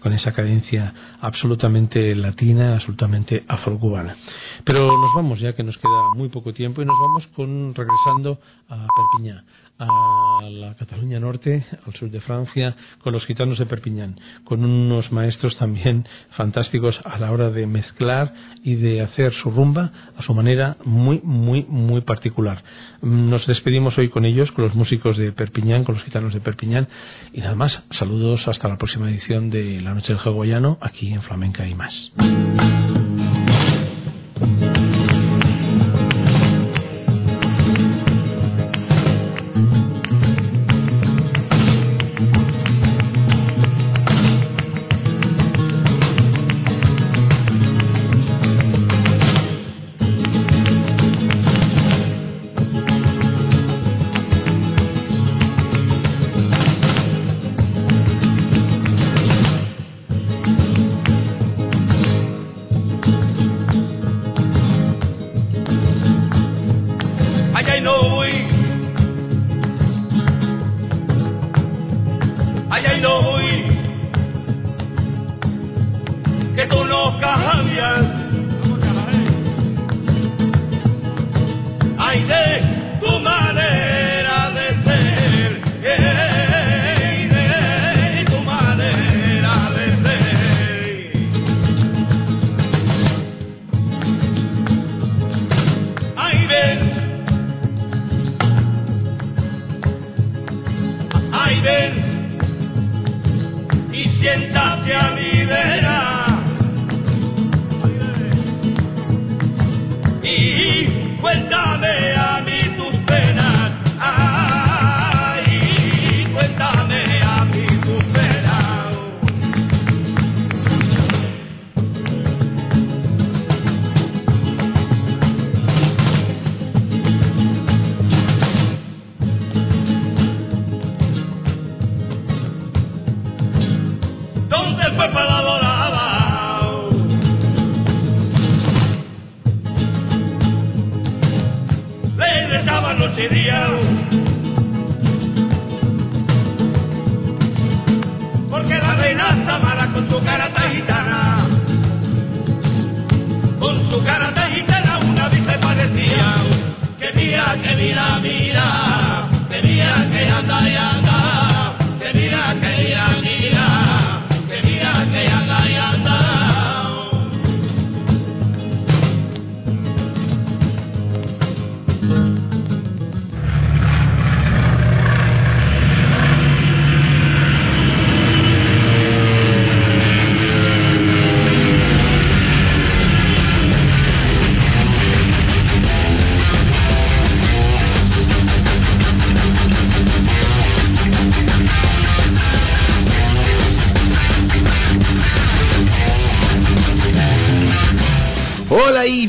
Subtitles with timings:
[0.00, 4.16] Con esa cadencia absolutamente latina, absolutamente afrocubana.
[4.64, 8.38] Pero nos vamos ya que nos queda muy poco tiempo y nos vamos con regresando
[8.68, 9.44] a Perpiñán
[9.78, 15.12] a la Cataluña Norte, al sur de Francia, con los gitanos de Perpiñán, con unos
[15.12, 20.32] maestros también fantásticos a la hora de mezclar y de hacer su rumba a su
[20.32, 22.62] manera muy, muy, muy particular.
[23.02, 26.88] Nos despedimos hoy con ellos, con los músicos de Perpiñán, con los gitanos de Perpiñán,
[27.32, 31.22] y nada más, saludos hasta la próxima edición de La Noche del Hawaiano, aquí en
[31.22, 31.92] Flamenca y más.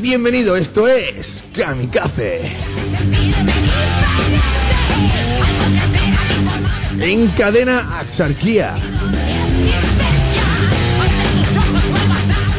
[0.08, 2.42] Bienvenido, esto es Kamikaze.
[7.02, 8.76] En cadena Axarquía.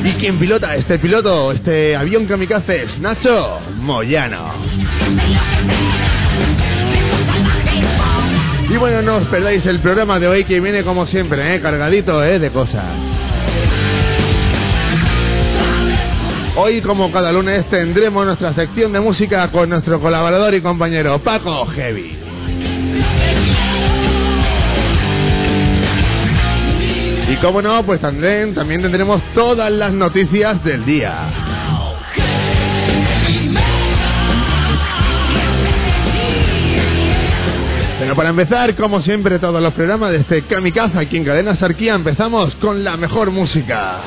[0.05, 2.83] ¿Y quién pilota este piloto, este avión Kamikaze?
[2.83, 4.53] Es Nacho Moyano.
[8.69, 11.63] Y bueno, no os perdáis el programa de hoy que viene como siempre, ¿eh?
[11.63, 12.39] cargadito ¿eh?
[12.39, 13.18] de cosas.
[16.61, 21.67] Hoy, como cada lunes, tendremos nuestra sección de música con nuestro colaborador y compañero Paco
[21.67, 22.19] Heavy.
[27.31, 31.29] Y como no, pues también, también tendremos todas las noticias del día.
[38.01, 41.95] Pero para empezar, como siempre, todos los programas de este Kamikaze aquí en Cadena Sarquía,
[41.95, 44.03] empezamos con la mejor música.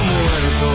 [0.00, 0.72] Muerto.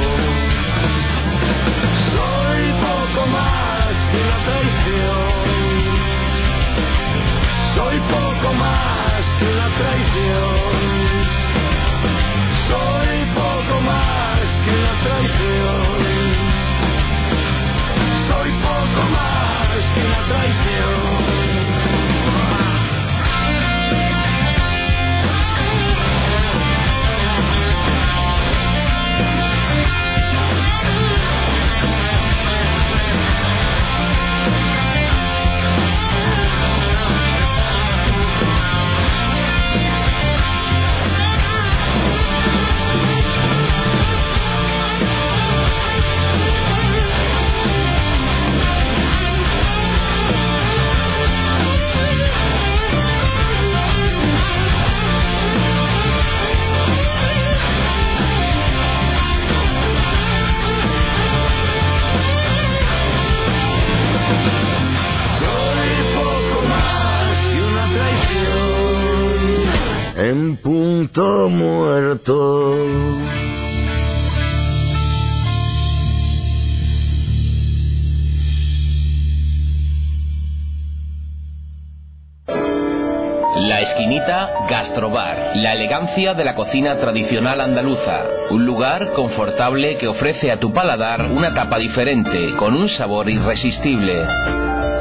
[86.18, 88.24] Elegancia de la cocina tradicional andaluza.
[88.50, 94.26] Un lugar confortable que ofrece a tu paladar una tapa diferente, con un sabor irresistible.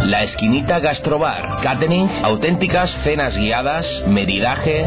[0.04, 4.86] La Esquinita Gastrobar, catering, auténticas cenas guiadas, medidaje.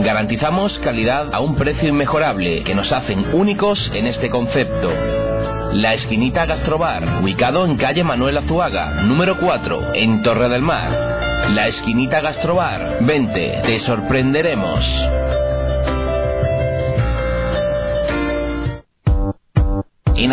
[0.00, 4.90] Garantizamos calidad a un precio inmejorable que nos hacen únicos en este concepto.
[5.74, 10.90] La Esquinita Gastrobar, ubicado en calle Manuel Azuaga, número 4, en Torre del Mar.
[11.50, 15.21] La Esquinita Gastrobar, vente, te sorprenderemos.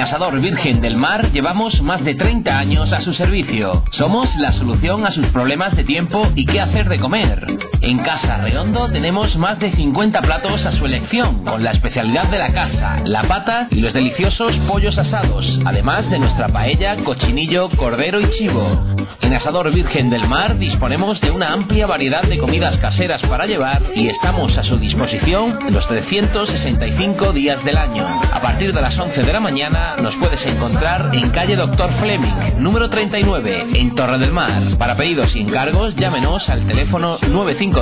[0.10, 3.84] Asador Virgen del Mar llevamos más de 30 años a su servicio.
[3.92, 7.46] Somos la solución a sus problemas de tiempo y qué hacer de comer.
[7.90, 12.38] En Casa Redondo tenemos más de 50 platos a su elección, con la especialidad de
[12.38, 18.22] la casa, la pata y los deliciosos pollos asados, además de nuestra paella, cochinillo, cordero
[18.22, 18.80] y chivo.
[19.22, 23.82] En Asador Virgen del Mar disponemos de una amplia variedad de comidas caseras para llevar
[23.96, 28.08] y estamos a su disposición los 365 días del año.
[28.32, 32.60] A partir de las 11 de la mañana nos puedes encontrar en calle Doctor Fleming,
[32.60, 34.78] número 39, en Torre del Mar.
[34.78, 37.18] Para pedidos y encargos, llámenos al teléfono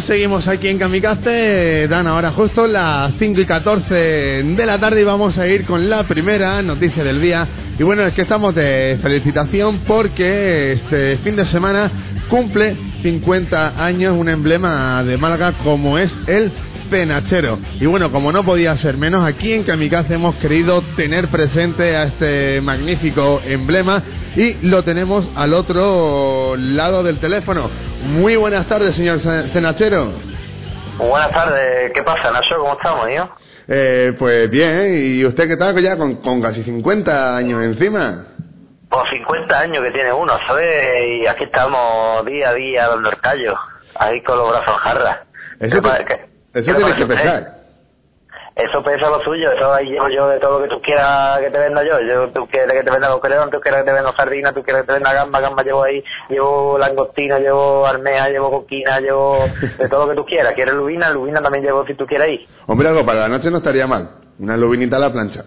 [0.07, 1.89] Seguimos aquí en Kamikaze.
[1.89, 5.89] Dan ahora justo las 5 y 14 de la tarde y vamos a ir con
[5.89, 7.47] la primera noticia del día.
[7.79, 11.91] Y bueno, es que estamos de felicitación porque este fin de semana
[12.29, 16.53] cumple 50 años un emblema de Málaga como es el
[16.91, 17.59] cenachero.
[17.81, 22.05] Y bueno, como no podía ser menos, aquí en Kamikaze hemos querido tener presente a
[22.05, 24.03] este magnífico emblema
[24.37, 27.71] y lo tenemos al otro lado del teléfono.
[28.05, 29.21] Muy buenas tardes, señor
[29.53, 30.13] cenachero.
[30.99, 32.57] Buenas tardes, ¿qué pasa, Nacho?
[32.59, 33.29] ¿Cómo estamos, tío?
[33.69, 38.25] Eh, pues bien, ¿y usted qué tal ya con, con casi 50 años encima?
[38.89, 41.21] Por 50 años que tiene uno, ¿sabes?
[41.21, 43.55] Y aquí estamos día a día dando el callo,
[43.95, 45.19] ahí con los brazos jarras.
[45.61, 45.83] Eso,
[46.55, 47.59] eso tiene que pesar.
[48.59, 51.49] Eso pesa lo suyo, eso ahí llevo yo de todo lo que tú quieras que
[51.49, 52.01] te venda yo.
[52.01, 54.83] yo tú quieres que te venda coqueleón, tú quieres que te venda sardina, tú quieres
[54.83, 59.45] que te venda gamba, gamba llevo ahí, llevo langostina, llevo armea, llevo coquina, llevo
[59.79, 60.55] de todo lo que tú quieras.
[60.57, 61.09] ¿Quieres lubina?
[61.11, 62.49] Lubina también llevo si tú quieres ir.
[62.67, 64.11] Hombre, algo para la noche no estaría mal.
[64.41, 65.45] Una lubinita a la plancha.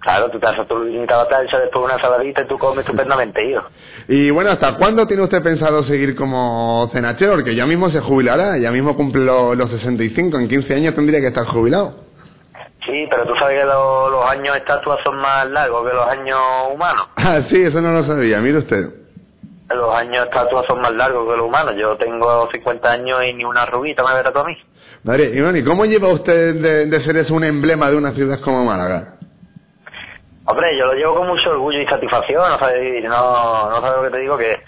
[0.00, 2.80] Claro, tú te haces tu lubinita a la plancha, después una saladita y tú comes
[2.80, 3.62] estupendamente, hijo.
[4.08, 7.32] Y bueno, ¿hasta cuándo tiene usted pensado seguir como cenachero?
[7.32, 11.28] Porque ya mismo se jubilará, ya mismo cumple los 65, en 15 años tendría que
[11.28, 12.10] estar jubilado.
[12.86, 16.40] Sí, pero tú sabes que los años estatuas son más largos que los años
[16.72, 17.08] humanos.
[17.16, 18.86] Ah, sí, eso no lo sabía, mire usted.
[19.68, 21.74] Los años estatuas son más largos que los humanos.
[21.78, 24.56] Yo tengo 50 años y ni una rubita me verá a mí.
[25.04, 28.64] Madre, Iván, ¿y cómo lleva usted de, ser eso un emblema de una ciudad como
[28.64, 29.19] Málaga?
[30.50, 34.02] Hombre, yo lo llevo con mucho orgullo y satisfacción, no sabes, no, no sabes lo
[34.02, 34.60] que te digo, que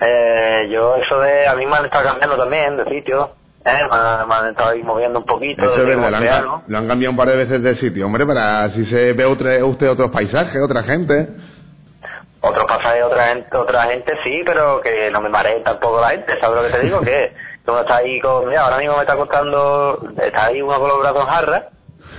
[0.00, 3.30] eh, yo eso de, a mí me han estado cambiando también de sitio,
[3.64, 3.72] eh,
[4.28, 5.62] me, han estado ahí moviendo un poquito.
[5.62, 8.26] Eso es verdad, lo han, lo han, cambiado un par de veces de sitio, hombre,
[8.26, 11.28] para si se ve usted otros paisajes, otra gente.
[12.42, 16.38] Otros pasajes, otra gente, otra gente sí, pero que no me maree tampoco la gente,
[16.38, 17.00] ¿sabes lo que te digo?
[17.00, 17.32] que
[17.64, 21.00] tú estás ahí con, mira, ahora mismo me está costando, está ahí uno con los
[21.00, 21.64] brazos jarras,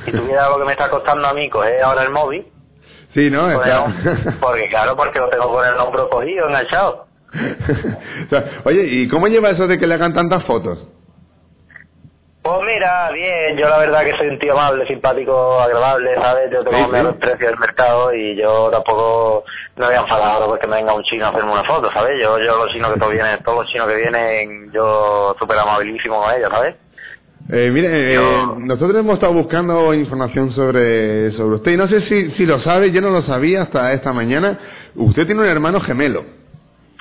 [0.07, 2.54] y tú miras lo que me está costando a mí coger ahora el móvil.
[3.15, 3.47] Sí, ¿no?
[4.41, 7.05] porque claro, porque lo tengo con el hombro cogido, enganchado.
[8.65, 10.85] oye, ¿y cómo lleva eso de que le hagan tantas fotos?
[12.41, 16.51] Pues mira, bien, yo la verdad que soy un tío amable, simpático, agradable, ¿sabes?
[16.51, 19.45] Yo tengo menos precio del mercado y yo tampoco
[19.77, 22.21] me voy a enfadar porque me venga un chino a hacerme una foto, ¿sabes?
[22.21, 26.21] Yo, yo los chinos que todos vienen, todos los chinos que vienen, yo súper amabilísimo
[26.21, 26.75] con ellos, ¿sabes?
[27.47, 28.19] Eh, mire, eh,
[28.57, 32.91] nosotros hemos estado buscando información sobre, sobre usted y no sé si, si lo sabe,
[32.91, 34.57] yo no lo sabía hasta esta mañana.
[34.95, 36.23] Usted tiene un hermano gemelo.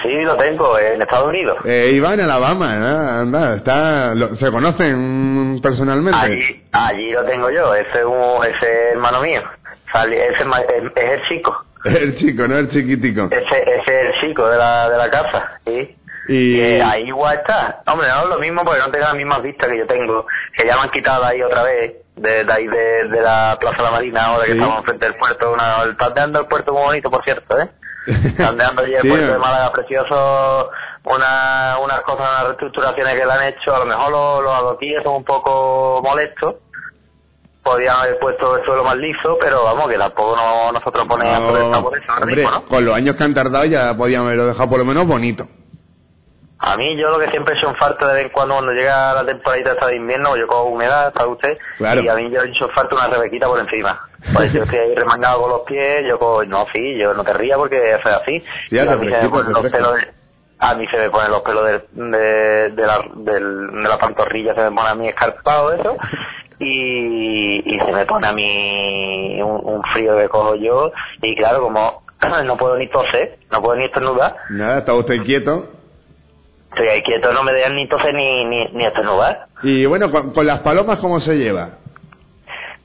[0.03, 1.57] Sí, lo tengo, en Estados Unidos.
[1.65, 3.21] Eh, Iván, en Alabama, ¿no?
[3.21, 6.19] Anda, está, ¿se conocen personalmente?
[6.21, 9.41] Allí, allí lo tengo yo, ese es, un, ese hermano mío,
[9.95, 11.65] ese es, es, el chico.
[11.85, 13.29] El chico, no el chiquitico.
[13.31, 15.95] Ese, ese es el chico de la, de la casa, ¿sí?
[16.29, 17.83] Y eh, ahí igual está.
[17.87, 20.67] Hombre, no es lo mismo porque no tengo las mismas vistas que yo tengo, que
[20.67, 23.83] ya me han quitado ahí otra vez, de, de ahí de, de la Plaza de
[23.83, 25.97] la Marina, ahora que estamos frente al puerto, una, el
[26.37, 27.69] el puerto muy bonito, por cierto, ¿eh?
[28.39, 30.71] Andando allí el puerto de Málaga precioso,
[31.05, 35.03] una, unas cosas, unas reestructuraciones que le han hecho, a lo mejor los, los adoquines
[35.03, 36.57] son un poco molestos,
[37.63, 41.97] podían haber puesto el suelo más liso, pero vamos, que tampoco no, nosotros ponemos por
[41.99, 42.13] eso.
[42.21, 45.49] Hombre, con los años que han tardado ya podían haberlo dejado por lo menos bonito.
[46.59, 48.73] A mí, yo lo que siempre he hecho un farto de vez en cuando, cuando
[48.73, 52.43] llega la temporada esta de invierno, yo cojo humedad, para usted, y a mí yo
[52.43, 54.01] he hecho farto una rebequita por encima.
[54.33, 57.33] Pues yo estoy ahí remangado con los pies, yo cojo, no, sí, yo no te
[57.35, 58.43] ría porque es así.
[58.71, 60.09] y a, mí se me ponen los pelos de,
[60.59, 63.41] a mí se me ponen los pelos de, de, de, la, de
[63.89, 65.97] la pantorrilla, se me pone a mí escarpado eso,
[66.61, 71.63] y, y se me pone a mí un, un frío que cojo yo, y claro,
[71.63, 72.05] como
[72.45, 74.37] no puedo ni toser, no puedo ni estornudar.
[74.51, 75.84] Nada, está usted quieto
[76.75, 79.47] estoy ahí quieto, no me dejan ni toser ni, ni, ni estornudar.
[79.63, 81.71] Y bueno, con, las palomas, ¿cómo se lleva?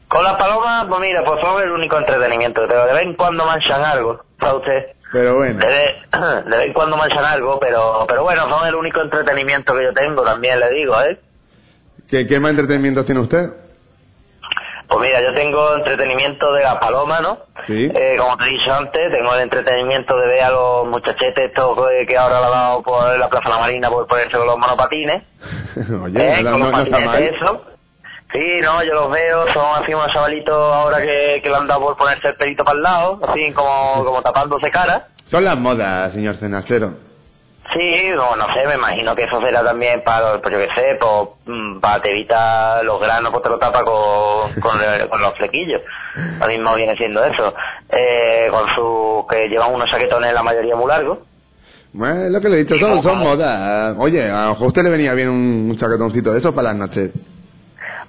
[0.07, 3.45] Con las palomas, pues mira, pues son el único entretenimiento pero De vez en cuando
[3.45, 4.85] manchan algo, ¿sabe usted?
[5.11, 5.59] Pero bueno.
[5.59, 6.11] De vez,
[6.45, 9.93] de vez en cuando manchan algo, pero pero bueno, son el único entretenimiento que yo
[9.93, 11.19] tengo, también le digo, ¿eh?
[12.09, 13.68] ¿Qué, qué más entretenimiento tiene usted?
[14.89, 17.37] Pues mira, yo tengo entretenimiento de la paloma, ¿no?
[17.67, 17.91] Sí.
[17.93, 21.77] Eh, como te he dicho antes, tengo el entretenimiento de ver a los muchachetes estos
[22.07, 24.57] que ahora lo ha dado por la Plaza de la Marina por ponerse con los
[24.57, 25.23] monopatines.
[26.03, 26.43] Oye, ¿eh?
[26.43, 27.21] no, no, está mal.
[27.21, 27.65] Eso.
[28.31, 31.81] Sí, no, yo los veo, son así unos chavalitos ahora que, que le han dado
[31.81, 35.07] por ponerse el pelito para el lado, así como, como tapándose cara.
[35.29, 37.08] Son las modas, señor Cenacero.
[37.73, 40.97] Sí, no, no sé, me imagino que eso será también para, pues yo qué sé,
[40.99, 45.81] pues, para te evitar los granos, pues te lo tapa con, con, los flequillos.
[46.39, 47.53] Lo mismo viene siendo eso.
[47.89, 51.19] Eh, con su, que llevan unos chaquetones la mayoría muy largos.
[51.93, 53.95] Bueno, es lo que le he dicho, son, son modas.
[53.99, 57.11] Oye, a usted le venía bien un, chaquetoncito de eso para las noches.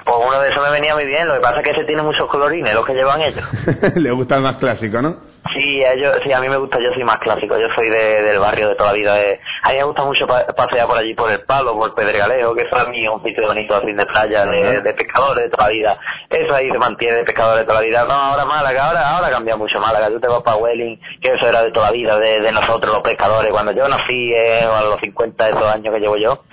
[0.05, 2.03] Pues uno de esos me venía muy bien, lo que pasa es que ese tiene
[2.03, 3.45] muchos colorines, los que llevan ellos.
[3.97, 5.31] Le gusta el más clásico, ¿no?
[5.55, 8.23] Sí, a ellos, sí, a mí me gusta, yo soy más clásico, yo soy de,
[8.23, 9.15] del barrio de toda la vida.
[9.15, 12.63] De, a mí me gusta mucho pasear por allí, por el Palo, por Pedregalejo, que
[12.63, 15.67] eso a mí es un sitio bonito así de playa, de, de, pescadores de toda
[15.67, 15.99] la vida.
[16.29, 18.05] Eso ahí se mantiene de pescadores de toda la vida.
[18.05, 20.09] No, ahora Málaga, ahora ahora cambia mucho Málaga.
[20.09, 22.93] Tú te vas para Welling, que eso era de toda la vida, de, de nosotros
[22.93, 23.51] los pescadores.
[23.51, 26.45] Cuando yo nací, eh, a los 50 de esos años que llevo yo,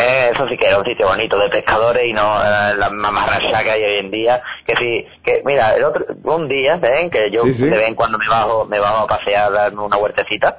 [0.00, 3.62] eh, eso sí que era un sitio bonito de pescadores y no eh, la mamarracha
[3.62, 4.40] que hay hoy en día.
[4.64, 8.16] Que sí, que mira, el otro, un día, ven, que yo de vez en cuando
[8.16, 10.58] me bajo, me bajo a pasear, a darme una huertecita.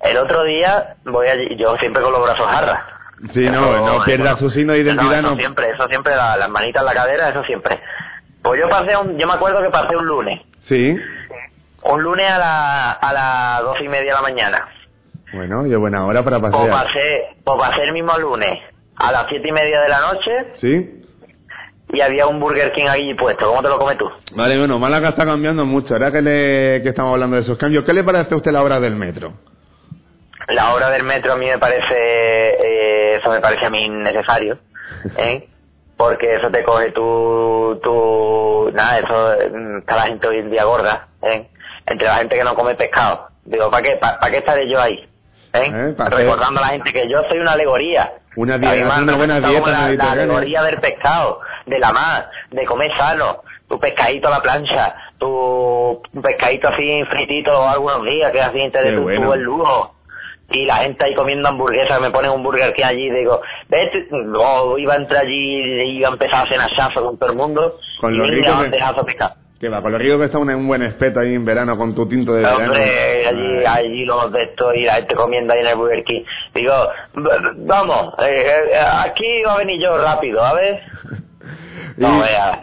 [0.00, 2.80] El otro día voy allí, yo siempre con los brazos jarras.
[3.32, 5.28] Sí, no, no pierda su signo de identidad, no.
[5.28, 7.80] Eso siempre, eso siempre, las manitas en la cadera, eso siempre.
[8.42, 10.40] Pues yo pasé un, yo me acuerdo que pasé un lunes.
[10.68, 10.96] Sí.
[11.82, 14.68] Un lunes a, la, a las dos y media de la mañana.
[15.36, 16.68] Bueno, y buena hora para pasear.
[16.68, 18.58] O pasé, pasé el mismo lunes
[18.96, 20.30] a las siete y media de la noche.
[20.60, 21.02] Sí.
[21.92, 23.46] Y había un Burger King allí puesto.
[23.46, 24.10] ¿Cómo te lo comes tú?
[24.34, 25.94] Vale, bueno, Málaga está cambiando mucho.
[25.94, 28.62] Ahora que, le, que estamos hablando de esos cambios, ¿qué le parece a usted la
[28.62, 29.34] hora del metro?
[30.48, 34.58] La hora del metro a mí me parece, eh, eso me parece a mí necesario,
[35.18, 35.48] ¿eh?
[35.96, 40.64] Porque eso te coge tu, tu, nada, eso, mm, está la gente hoy en día
[40.64, 41.48] gorda, ¿eh?
[41.86, 43.28] Entre la gente que no come pescado.
[43.44, 45.04] Digo, ¿para qué, para, qué estaré yo ahí?
[45.62, 45.70] ¿Eh?
[45.72, 45.94] ¿Eh?
[45.96, 48.12] Recordando a la gente que yo soy una alegoría.
[48.36, 52.94] Una, dieta, una buena dieta la, la, alegoría del pescado, de la mar, de comer
[52.96, 58.82] sano, tu pescadito a la plancha, tu pescadito así fritito algunos días, que así te
[58.82, 59.92] de tu, el lujo.
[60.48, 64.78] Y la gente ahí comiendo hamburguesas, me ponen un burger que allí, digo, vete, no,
[64.78, 67.78] iba a entrar allí, y iba a empezar a hacer asazo con todo el mundo,
[68.00, 69.34] con y los ricos pescado.
[69.34, 71.94] Que va, con lo rico que está un, un buen espeto ahí en verano con
[71.94, 72.64] tu tinto de verano.
[72.64, 76.22] Hombre, allí, allí los de esto y la gente comiendo ahí en el Burger King.
[76.54, 76.74] Digo,
[77.56, 80.80] vamos, eh, eh, aquí va a venir yo rápido, a ver.
[81.96, 82.60] No, vea.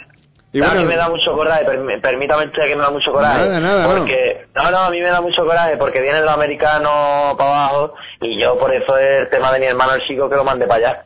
[0.51, 1.65] Y a mí me da mucho coraje,
[1.99, 3.39] permítame que me da mucho coraje.
[3.39, 4.69] Nada, nada, porque, no.
[4.69, 8.55] no, a mí me da mucho coraje porque vienen los americanos para abajo y yo
[8.59, 11.03] por eso es el tema de mi hermano el chico que lo mande para allá.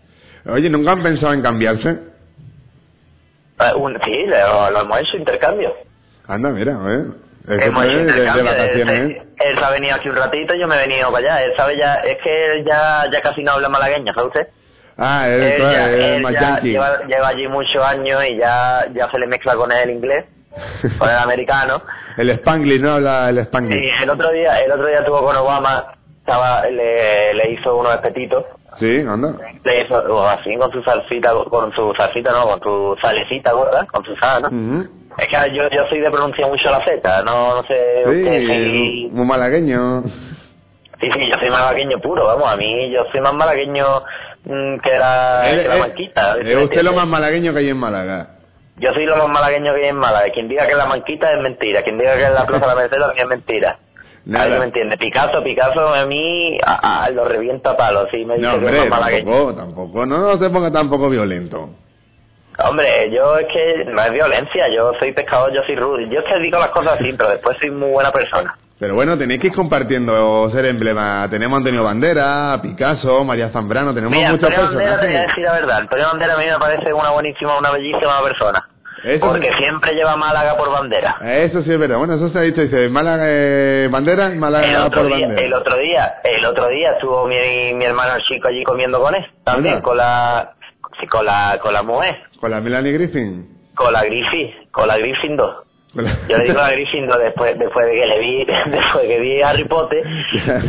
[0.52, 1.98] Oye, ¿nunca han pensado en cambiarse?
[3.60, 5.74] Eh, un, sí, lo, lo, hemos hecho intercambio.
[6.28, 7.06] Anda, mira, ¿eh?
[7.48, 8.52] Hemos hecho intercambio.
[8.52, 11.44] él, se ha venido aquí un ratito y yo me he venido para allá.
[11.44, 14.48] Él sabe ya, es que él ya, ya casi no habla malagueño, ¿sabe usted?
[14.98, 19.20] Ah, él, él, ya, él ya lleva, lleva, allí muchos años y ya, ya se
[19.20, 20.26] le mezcla con el inglés,
[20.98, 21.82] con el americano.
[22.18, 22.94] el spanglish, ¿no?
[22.94, 23.80] Habla el spanglish.
[23.80, 27.94] Sí, el otro día, el otro día estuvo con Obama, estaba, le, le hizo unos
[27.94, 28.46] espetitos
[28.80, 29.34] Sí, anda.
[30.10, 33.88] o así con su salsita, con su salsita, no, con su salecita, ¿verdad?
[33.88, 34.84] Con su sal, ¿no?
[35.18, 38.04] Es que yo, yo soy de pronunciar mucho la Z, no, no sé.
[38.06, 40.04] Sí, muy malagueño.
[41.00, 43.86] Sí, sí, yo soy malagueño puro, vamos, a mí yo soy más malagueño
[44.46, 46.38] mm, que, la, que la manquita.
[46.38, 48.30] ¿Es usted lo más malagueño que hay en Málaga?
[48.78, 50.32] Yo soy lo más malagueño que hay en Málaga.
[50.32, 52.76] Quien diga que la manquita es mentira, quien diga que es la Plaza de la
[52.76, 53.80] Merced también es mentira.
[54.28, 54.60] Nada.
[54.60, 54.98] me entiende.
[54.98, 58.90] Picasso, Picasso a mí a, lo revienta a palos, sí, me dice no, hombre, que
[58.90, 61.70] tampoco, tampoco, no, no se ponga tampoco violento.
[62.60, 66.26] Hombre, yo es que no es violencia, yo soy pescador, yo soy rudo, yo es
[66.26, 68.56] que digo las cosas así, pero después soy muy buena persona.
[68.80, 71.28] Pero bueno, tenéis que ir compartiendo ser emblema.
[71.32, 75.44] Tenemos Antonio Bandera, Picasso, María Zambrano, tenemos Mira, muchos Antonio Bandera, te voy a decir
[75.44, 78.68] la verdad, Antonio Bandera a mí me parece una buenísima, una bellísima persona.
[79.20, 81.18] Porque siempre lleva Málaga por bandera.
[81.24, 81.98] Eso sí es verdad.
[81.98, 82.62] Bueno, eso se ha dicho.
[82.62, 85.42] Dice, Málaga, eh, bandera, Málaga por bandera.
[85.42, 89.26] El otro día, el otro día estuvo mi, mi hermano chico allí comiendo con él.
[89.44, 90.54] También con la,
[91.10, 92.16] con la, con la mujer.
[92.40, 93.58] ¿Con la Melanie Griffin?
[93.76, 95.56] Con la Griffin, con la Griffin 2.
[95.94, 99.42] Yo le digo a Griffin después, después de que le vi, después de que vi
[99.42, 100.04] a Harry Potter,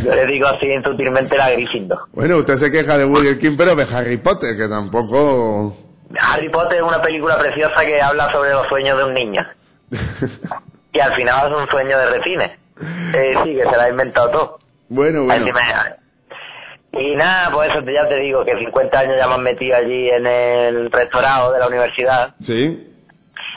[0.03, 1.99] yo le digo así sutilmente la Griffin 2.
[2.13, 5.88] Bueno, usted se queja de Burger King, pero de Harry Potter, que tampoco...
[6.17, 9.45] Harry Potter es una película preciosa que habla sobre los sueños de un niño.
[10.93, 12.51] y al final es un sueño de retines.
[13.13, 14.59] Eh, sí, que se la ha inventado todo.
[14.89, 15.45] Bueno, bueno.
[16.91, 20.09] Y nada, pues eso ya te digo, que 50 años ya me han metido allí
[20.09, 22.33] en el rectorado de la universidad.
[22.45, 22.87] Sí.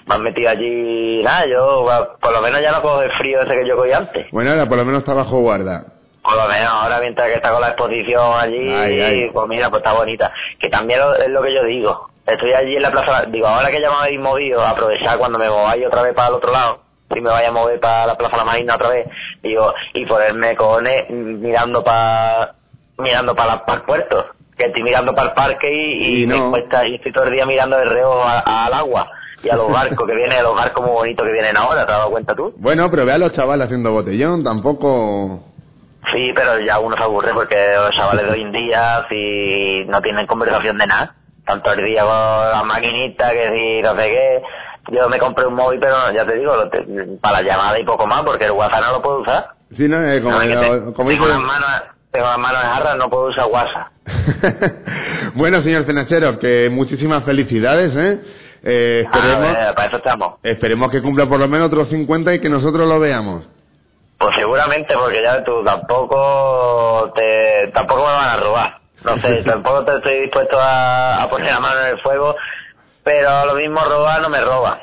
[0.06, 1.86] Me han metido allí, nada, yo
[2.20, 4.30] por lo menos ya no cojo el frío ese que yo cogí antes.
[4.32, 5.86] Bueno, ahora por lo menos está bajo guarda.
[6.22, 9.92] Por lo menos ahora mientras que está con la exposición allí, pues mira, pues está
[9.92, 10.32] bonita.
[10.58, 13.80] Que también es lo que yo digo estoy allí en la plaza, digo, ahora que
[13.80, 16.80] ya me habéis movido, aprovechar cuando me voy otra vez para el otro lado,
[17.12, 19.06] si me vaya a mover para la plaza La Marina otra vez,
[19.42, 22.54] digo, y ponerme con él, mirando para
[22.98, 26.52] mirando para, el puerto, que estoy mirando para el parque y, y, no.
[26.86, 29.10] y estoy todo el día mirando de reo al agua
[29.42, 31.98] y a los barcos que vienen, los barcos muy bonitos que vienen ahora, ¿te has
[31.98, 32.54] dado cuenta tú?
[32.58, 35.48] Bueno, pero ve a los chavales haciendo botellón, tampoco...
[36.12, 40.00] Sí, pero ya uno se aburre porque los chavales de hoy en día si no
[40.02, 41.14] tienen conversación de nada
[41.52, 44.42] tanto el día con la maquinita que si no sé qué.
[44.90, 46.54] Yo me compré un móvil, pero ya te digo,
[47.20, 49.46] para la llamada y poco más, porque el WhatsApp no lo puedo usar.
[49.76, 50.38] Sí, no, eh, como,
[50.92, 53.88] como tengo, las manos, tengo las manos jarras, no puedo usar WhatsApp.
[55.34, 58.20] bueno, señor Cenachero, que muchísimas felicidades, ¿eh?
[58.64, 60.34] Eh, esperemos, ah, para eso estamos.
[60.42, 63.48] Esperemos que cumpla por lo menos otros 50 y que nosotros lo veamos.
[64.18, 68.71] Pues seguramente, porque ya tú tampoco te tampoco me van a robar.
[69.04, 72.36] No sé, tampoco te estoy dispuesto a, poner la mano en el fuego,
[73.02, 74.80] pero lo mismo robar no me roba.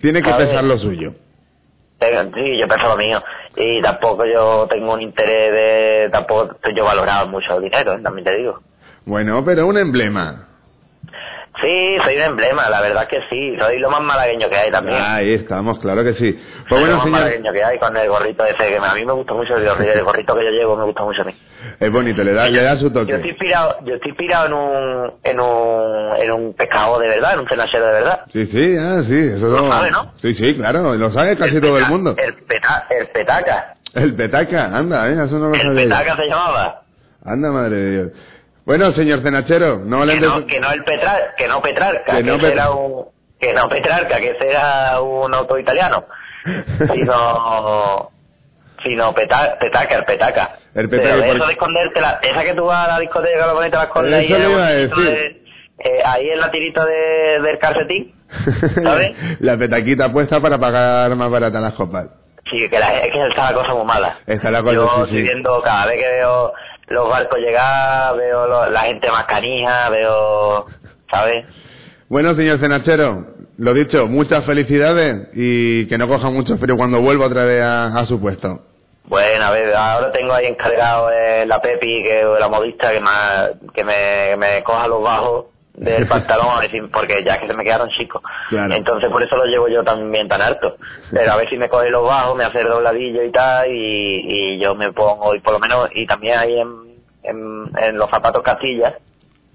[0.00, 1.12] Tiene que pensar lo suyo.
[2.00, 3.22] Sí, yo pienso lo mío.
[3.56, 6.08] Y tampoco yo tengo un interés de...
[6.10, 8.60] Tampoco estoy yo valorado mucho el dinero, también te digo.
[9.04, 10.46] Bueno, pero un emblema.
[11.60, 13.56] Sí, soy un emblema, la verdad que sí.
[13.58, 14.98] Soy lo más malagueño que hay también.
[15.00, 16.32] Ahí estamos, claro que sí.
[16.68, 19.12] Pues bueno, lo más malagueño que hay con el gorrito ese, que a mí me
[19.12, 21.34] gusta mucho el, el gorrito que yo llevo, me gusta mucho a mí.
[21.78, 23.10] Es bonito, le da, le da su toque.
[23.10, 27.34] Yo estoy inspirado, yo estoy inspirado en un, en un, en un pescado de verdad,
[27.34, 28.20] en un cenachero de verdad.
[28.32, 30.12] Sí, sí, ah, sí, eso lo sabe, ¿no?
[30.22, 32.14] Sí, sí, claro, lo sabe casi todo el mundo.
[32.16, 33.74] El, peta, el petaca.
[33.94, 35.12] El petaca, anda, ¿eh?
[35.12, 35.70] eso no lo sabía.
[35.82, 36.82] El petaca se llamaba.
[37.22, 38.12] Anda, madre de Dios.
[38.70, 42.22] Bueno, señor Cenachero, no le que no, que no el Petrar, que no Petrarca, que,
[42.22, 43.04] no será un
[43.40, 46.04] que no Petrarca, que será un auto italiano,
[46.94, 48.10] sino
[48.84, 50.50] sino peta, petaca, el petaca.
[50.76, 51.16] El petaca.
[51.16, 53.76] Pero eso de esconderte, la, esa que tú vas a la discoteca, lo pones, te
[53.76, 55.24] la escondes ahí, de,
[55.78, 58.14] eh, ahí en la tirita de, del calcetín,
[58.84, 59.16] ¿sabes?
[59.40, 62.06] la petaquita puesta para pagar más barata las copas.
[62.48, 64.18] Sí, que la, es que está la cosa muy mala.
[64.28, 66.52] Está la cosa, Yo sí, estoy viendo, cada vez que veo
[66.90, 70.66] los barcos llegar, veo la gente más canija, veo,
[71.08, 71.46] ¿sabes?
[72.08, 73.26] Bueno, señor Cenachero,
[73.58, 78.04] lo dicho, muchas felicidades y que no coja mucho frío cuando vuelva otra vez a,
[78.06, 78.62] su puesto.
[79.04, 83.50] Bueno, a ver, ahora tengo ahí encargado eh, la Pepi, que la modista, que, más,
[83.72, 86.60] que me, me coja los bajos del pantalón,
[86.92, 88.22] porque ya que se me quedaron chicos.
[88.50, 90.76] Entonces por eso lo llevo yo también tan alto.
[91.10, 94.54] Pero a ver si me coge los bajos, me hace el dobladillo y tal, y,
[94.54, 96.90] y yo me pongo, y por lo menos, y también ahí en,
[97.22, 98.94] en, los zapatos Castillas,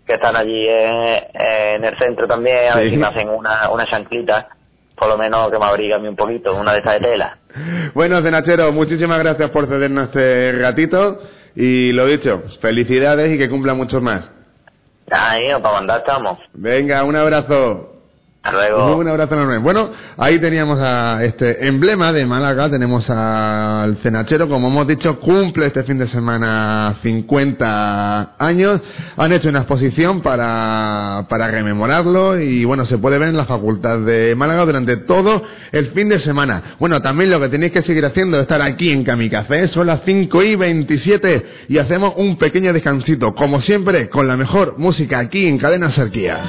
[0.06, 4.50] que están allí en, el centro también, a ver si me hacen una, una chanclita,
[4.96, 7.38] por lo menos que me abriga a mí un poquito, una de estas de tela.
[7.94, 11.20] Bueno, Cenachero, muchísimas gracias por cedernos este ratito,
[11.56, 14.30] y lo dicho, felicidades y que cumpla muchos más.
[15.12, 16.40] Ahí, para mandar estamos.
[16.54, 17.95] Venga, un abrazo.
[18.46, 18.98] Hasta luego.
[18.98, 19.58] Un abrazo enorme.
[19.58, 25.66] Bueno, ahí teníamos a este emblema de Málaga, tenemos al cenachero, como hemos dicho, cumple
[25.66, 28.82] este fin de semana 50 años.
[29.18, 33.98] Han hecho una exposición para, para rememorarlo y bueno, se puede ver en la Facultad
[34.02, 36.76] de Málaga durante todo el fin de semana.
[36.78, 40.02] Bueno, también lo que tenéis que seguir haciendo es estar aquí en Camicafé, son las
[40.06, 45.48] 5 y 27 y hacemos un pequeño descansito, como siempre, con la mejor música aquí
[45.48, 46.44] en Cadena Serquía.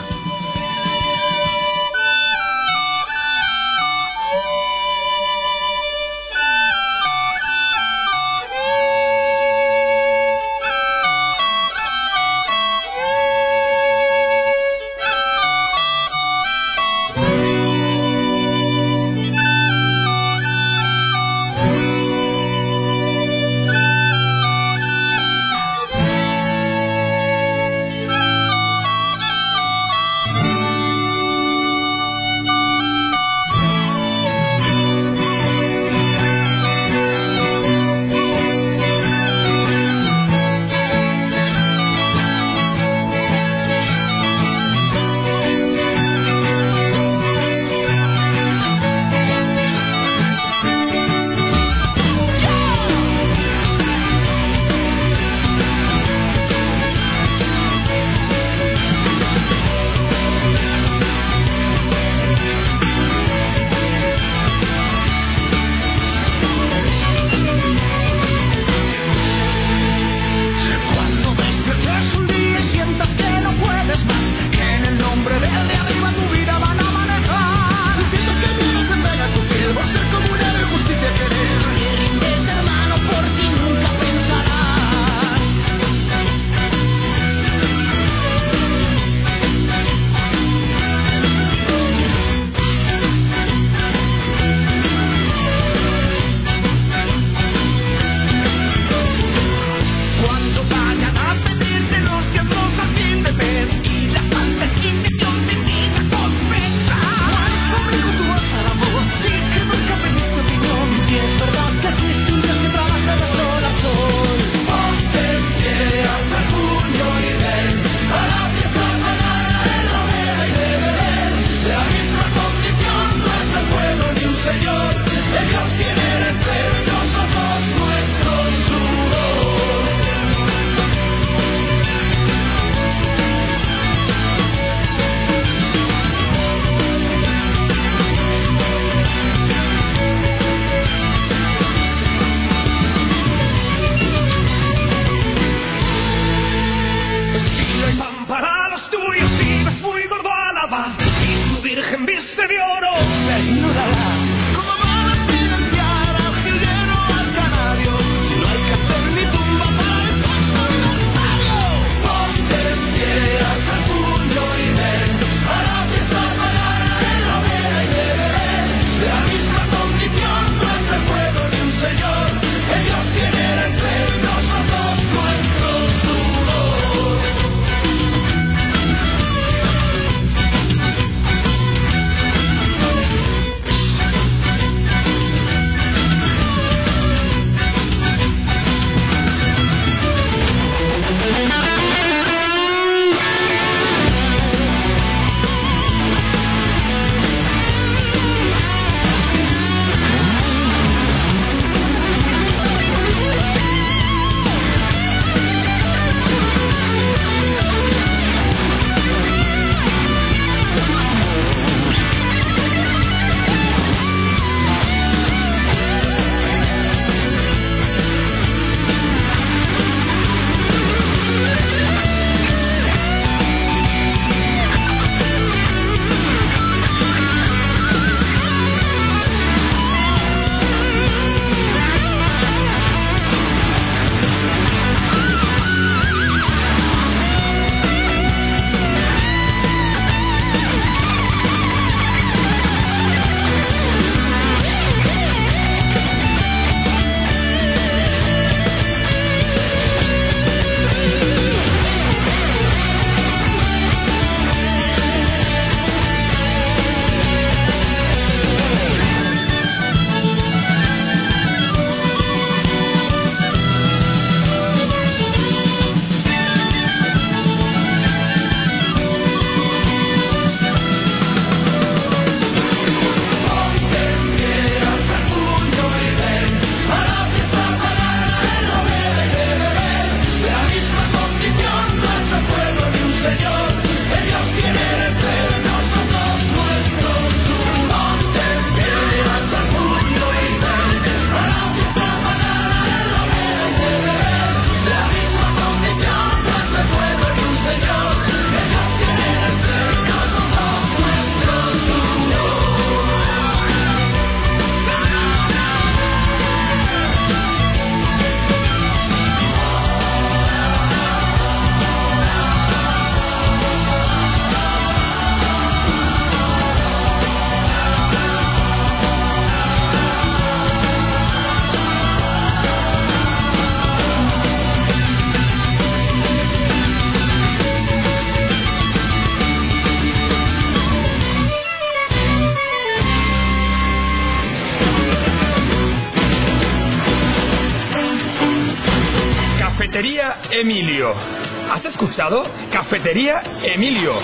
[343.07, 344.15] Cafetería Emilio.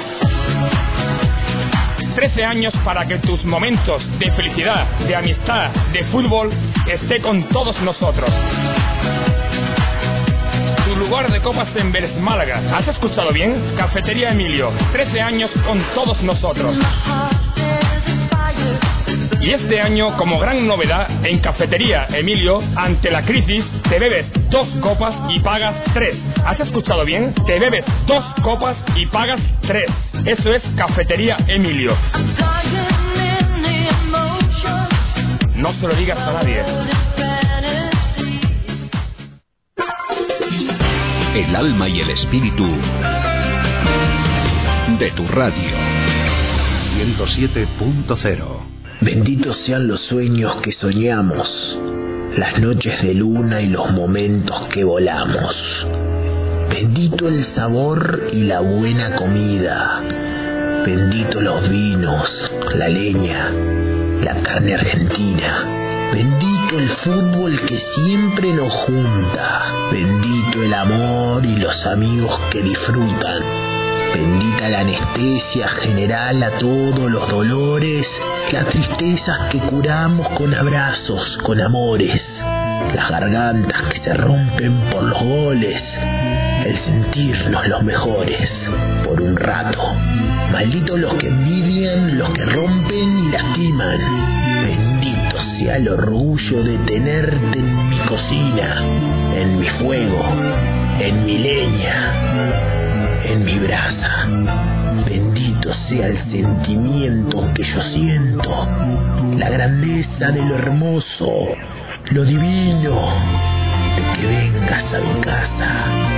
[2.17, 6.51] 13 años para que tus momentos de felicidad, de amistad, de fútbol
[6.89, 8.29] esté con todos nosotros.
[10.85, 12.61] Tu lugar de copas en Vélez Málaga.
[12.77, 13.77] ¿Has escuchado bien?
[13.77, 14.73] Cafetería Emilio.
[14.91, 16.77] 13 años con todos nosotros.
[19.43, 24.69] Y este año, como gran novedad, en Cafetería Emilio, ante la crisis, te bebes dos
[24.81, 26.17] copas y pagas tres.
[26.45, 27.35] ¿Has escuchado bien?
[27.47, 29.87] Te bebes dos copas y pagas tres.
[30.25, 31.97] Eso es Cafetería Emilio.
[35.55, 36.65] No se lo digas a nadie.
[41.35, 42.69] El alma y el espíritu
[44.99, 45.77] de tu radio.
[46.97, 51.49] 107.0 Benditos sean los sueños que soñamos,
[52.37, 55.57] las noches de luna y los momentos que volamos.
[56.83, 60.03] Bendito el sabor y la buena comida.
[60.85, 62.29] Bendito los vinos,
[62.75, 63.53] la leña,
[64.21, 65.65] la carne argentina.
[66.13, 69.63] Bendito el fútbol que siempre nos junta.
[69.93, 73.45] Bendito el amor y los amigos que disfrutan.
[74.13, 78.05] Bendita la anestesia general a todos los dolores
[78.53, 82.21] las tristezas que curamos con abrazos, con amores,
[82.95, 85.81] las gargantas que se rompen por los goles,
[86.65, 88.49] el sentirnos los mejores
[89.05, 89.95] por un rato.
[90.53, 93.99] Malditos los que envidian, los que rompen y lastiman.
[94.63, 98.83] Bendito sea el orgullo de tenerte en mi cocina,
[99.37, 100.25] en mi fuego,
[101.01, 102.15] en mi leña,
[103.25, 104.63] en mi brasa
[105.89, 108.69] sea el sentimiento que yo siento,
[109.37, 111.49] la grandeza de lo hermoso,
[112.11, 112.95] lo divino,
[113.97, 116.12] de que vengas a mi casa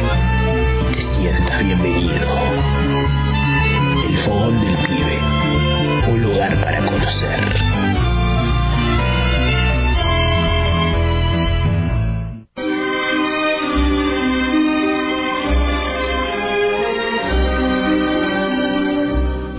[1.58, 2.26] bienvenido.
[4.08, 5.18] El fogón del pibe,
[6.10, 7.40] un lugar para conocer.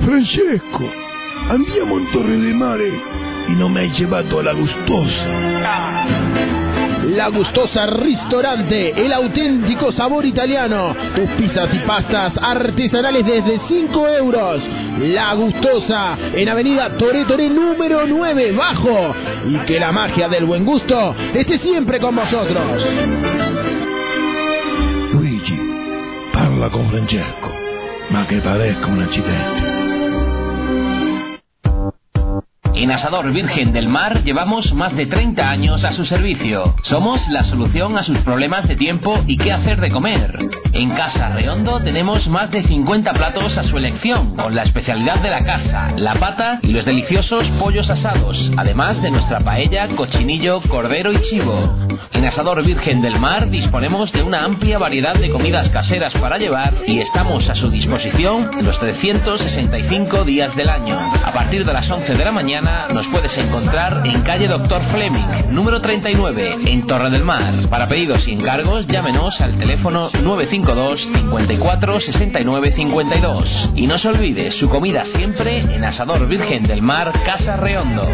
[0.06, 0.86] Francesco,
[1.50, 2.92] andiamo in Torre de Mare
[3.48, 6.65] y no me hai llevato la gustosa.
[7.08, 10.96] La Gustosa Ristorante, el auténtico sabor italiano.
[11.16, 14.62] Tus pizzas y pastas artesanales desde 5 euros.
[15.00, 19.16] La Gustosa, en Avenida Tore Tore número 9, bajo.
[19.48, 22.66] Y que la magia del buen gusto esté siempre con vosotros.
[25.14, 25.60] Luigi,
[26.34, 27.52] parla con Francesco,
[28.10, 29.75] ma che parezca un accidente.
[32.86, 36.76] En Asador Virgen del Mar llevamos más de 30 años a su servicio.
[36.84, 40.38] Somos la solución a sus problemas de tiempo y qué hacer de comer.
[40.72, 45.32] En Casa Reondo tenemos más de 50 platos a su elección, con la especialidad de
[45.32, 51.12] la casa, la pata y los deliciosos pollos asados, además de nuestra paella, cochinillo, cordero
[51.12, 51.76] y chivo.
[52.14, 56.74] En Asador Virgen del Mar disponemos de una amplia variedad de comidas caseras para llevar
[56.88, 60.98] y estamos a su disposición los 365 días del año.
[60.98, 65.52] A partir de las 11 de la mañana nos puedes encontrar en calle Doctor Fleming,
[65.52, 67.68] número 39, en Torre del Mar.
[67.70, 73.70] Para pedidos y encargos, llámenos al teléfono 952 54 69 52.
[73.76, 78.08] Y no se olvide, su comida siempre en Asador Virgen del Mar, Casa Reondo.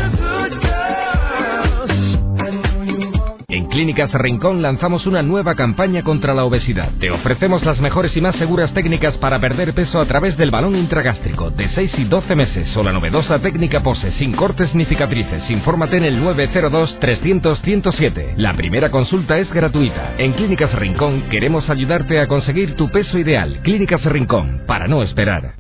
[3.72, 6.91] Clínicas Rincón lanzamos una nueva campaña contra la obesidad.
[6.99, 10.76] Te ofrecemos las mejores y más seguras técnicas para perder peso a través del balón
[10.76, 15.49] intragástrico de 6 y 12 meses o la novedosa técnica pose sin cortes ni cicatrices.
[15.49, 18.34] Infórmate en el 902-300-107.
[18.36, 20.15] La primera consulta es gratuita.
[20.17, 23.61] En Clínicas Rincón queremos ayudarte a conseguir tu peso ideal.
[23.63, 25.53] Clínicas Rincón, para no esperar.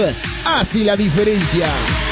[0.44, 2.09] hace la diferencia.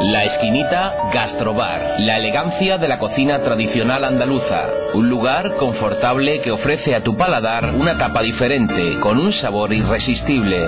[0.00, 4.66] La Esquinita Gastrobar, la elegancia de la cocina tradicional andaluza.
[4.94, 10.60] Un lugar confortable que ofrece a tu paladar una tapa diferente, con un sabor irresistible.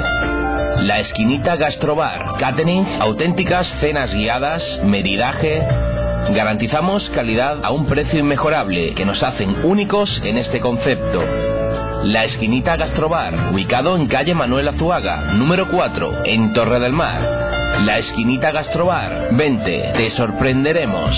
[0.83, 5.63] La Esquinita Gastrobar, catering, auténticas cenas guiadas, medidaje.
[6.35, 11.23] Garantizamos calidad a un precio inmejorable que nos hacen únicos en este concepto.
[12.03, 17.60] La Esquinita Gastrobar, ubicado en calle Manuel Azuaga, número 4, en Torre del Mar.
[17.85, 19.35] La esquinita Gastrobar.
[19.35, 21.17] Vente, te sorprenderemos.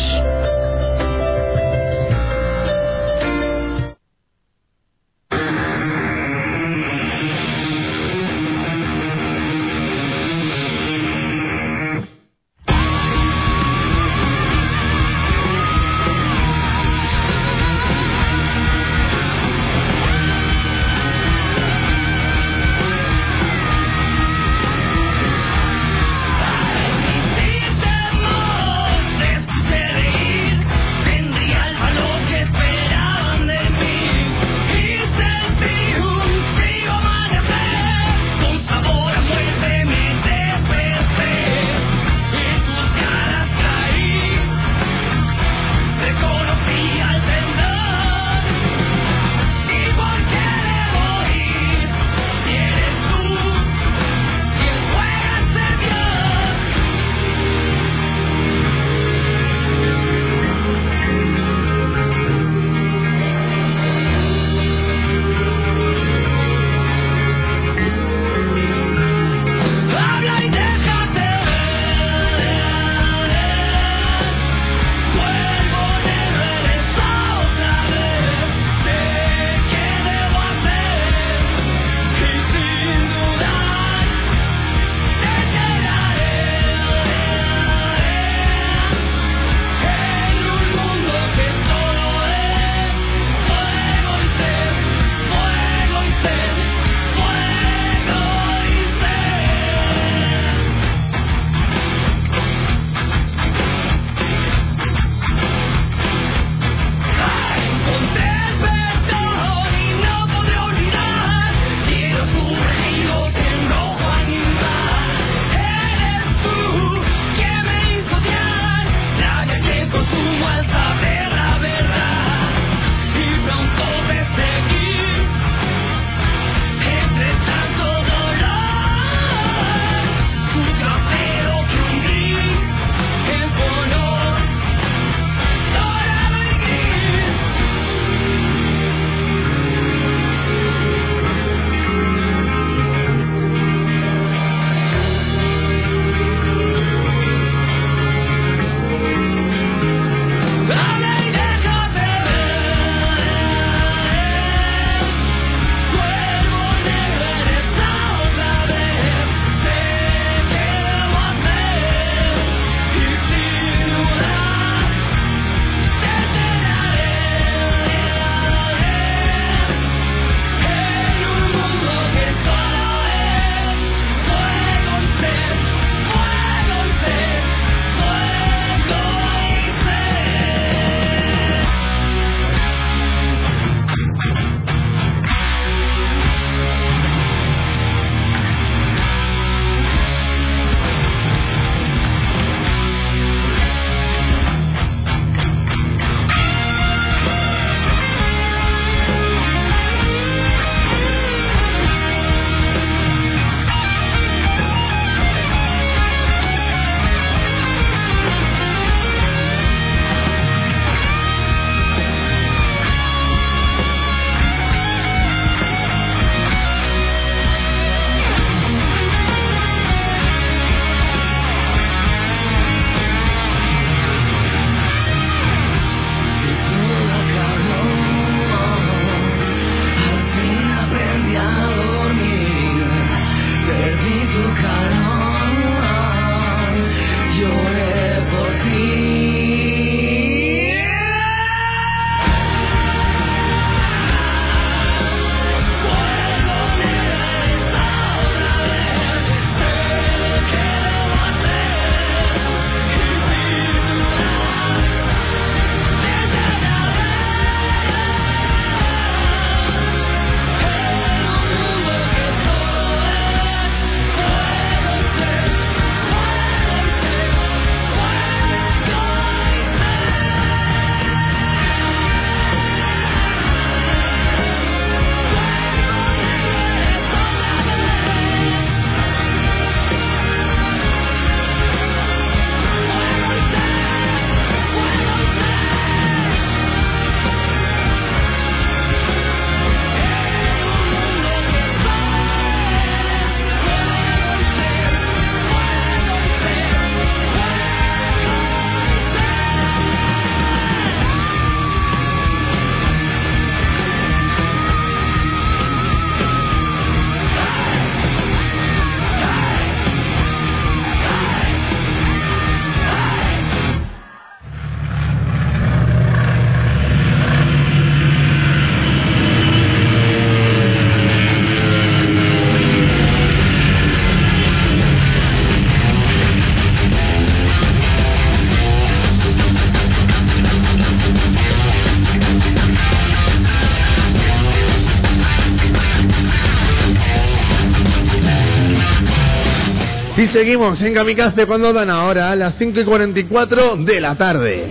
[340.32, 344.66] Seguimos en Kamikaze cuando dan ahora a las 5 y 44 de la tarde.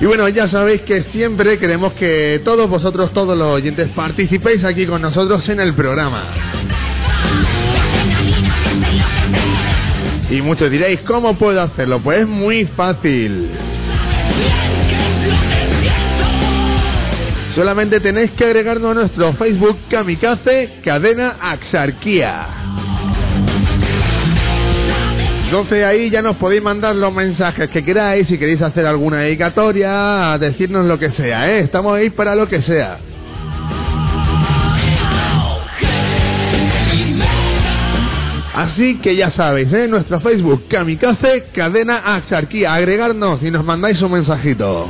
[0.00, 4.86] Y bueno, ya sabéis que siempre queremos que todos vosotros, todos los oyentes, participéis aquí
[4.86, 6.24] con nosotros en el programa.
[10.30, 12.00] Y muchos diréis, ¿cómo puedo hacerlo?
[12.00, 13.50] Pues es muy fácil.
[17.54, 22.46] Solamente tenéis que agregarnos a nuestro Facebook Kamikaze Cadena Axarquía.
[25.46, 30.38] Entonces ahí ya nos podéis mandar los mensajes que queráis, si queréis hacer alguna dedicatoria,
[30.38, 31.60] decirnos lo que sea, ¿eh?
[31.60, 32.98] Estamos ahí para lo que sea.
[38.54, 39.88] Así que ya sabéis, ¿eh?
[39.88, 44.88] nuestro Facebook Kamikaze Cadena Axarquía, agregarnos y nos mandáis un mensajito.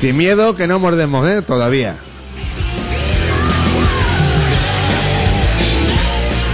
[0.00, 1.42] Sin miedo que no mordemos, ¿eh?
[1.42, 1.96] Todavía.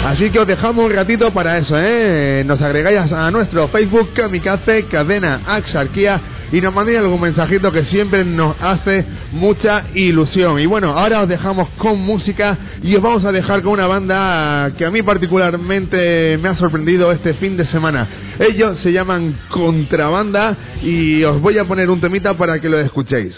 [0.07, 2.45] Así que os dejamos un ratito para eso, ¿eh?
[2.47, 6.21] Nos agregáis a nuestro Facebook Kamikaze Cadena Axarquía
[6.53, 10.61] y nos mandéis algún mensajito que siempre nos hace mucha ilusión.
[10.61, 14.73] Y bueno, ahora os dejamos con música y os vamos a dejar con una banda
[14.77, 18.09] que a mí particularmente me ha sorprendido este fin de semana.
[18.39, 23.35] Ellos se llaman Contrabanda y os voy a poner un temita para que lo escuchéis.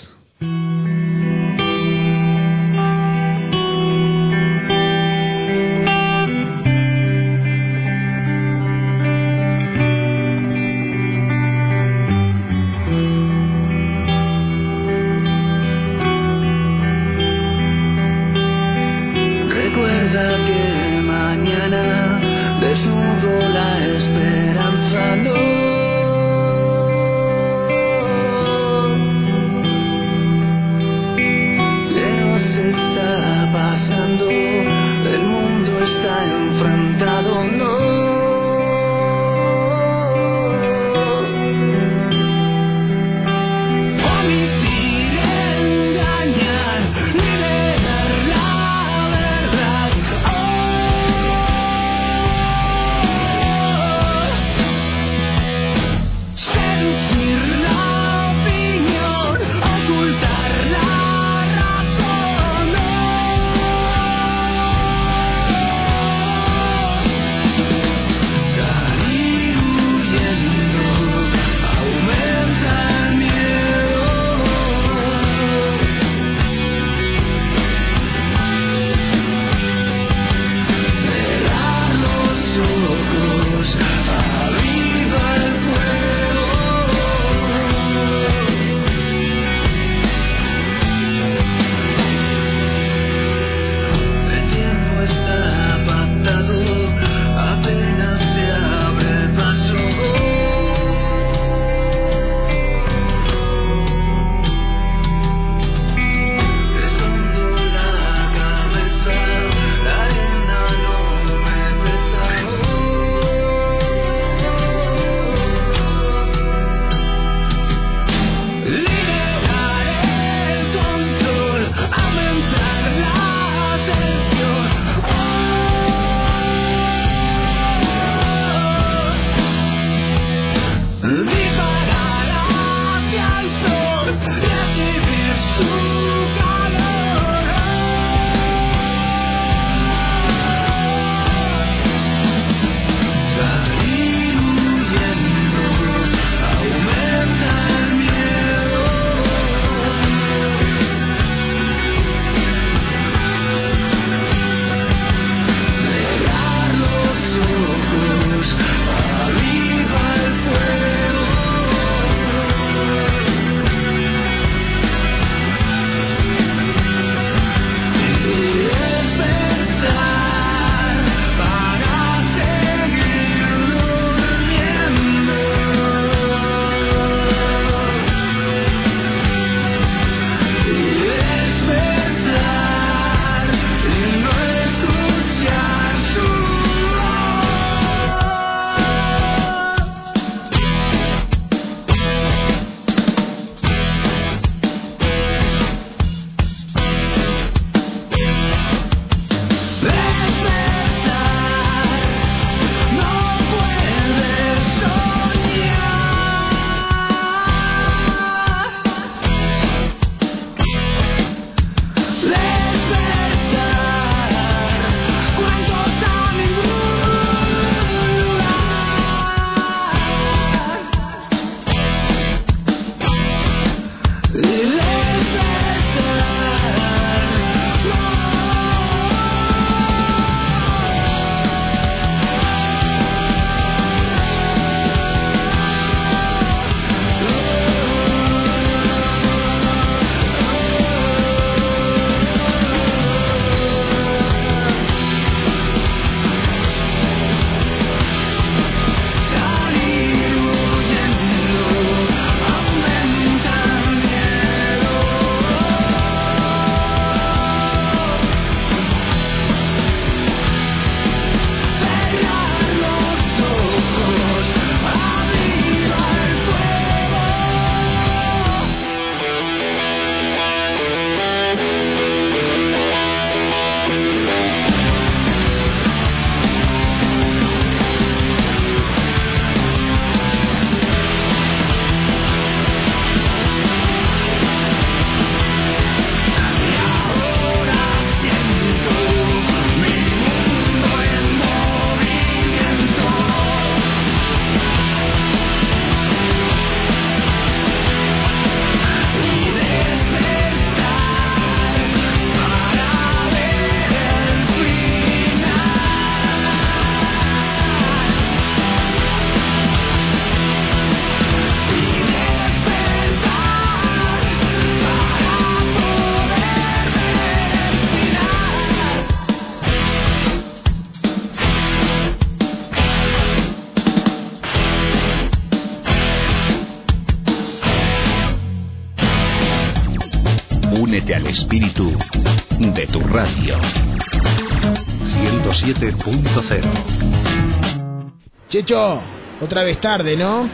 [338.66, 339.00] Checho,
[339.40, 340.48] otra vez tarde, ¿no?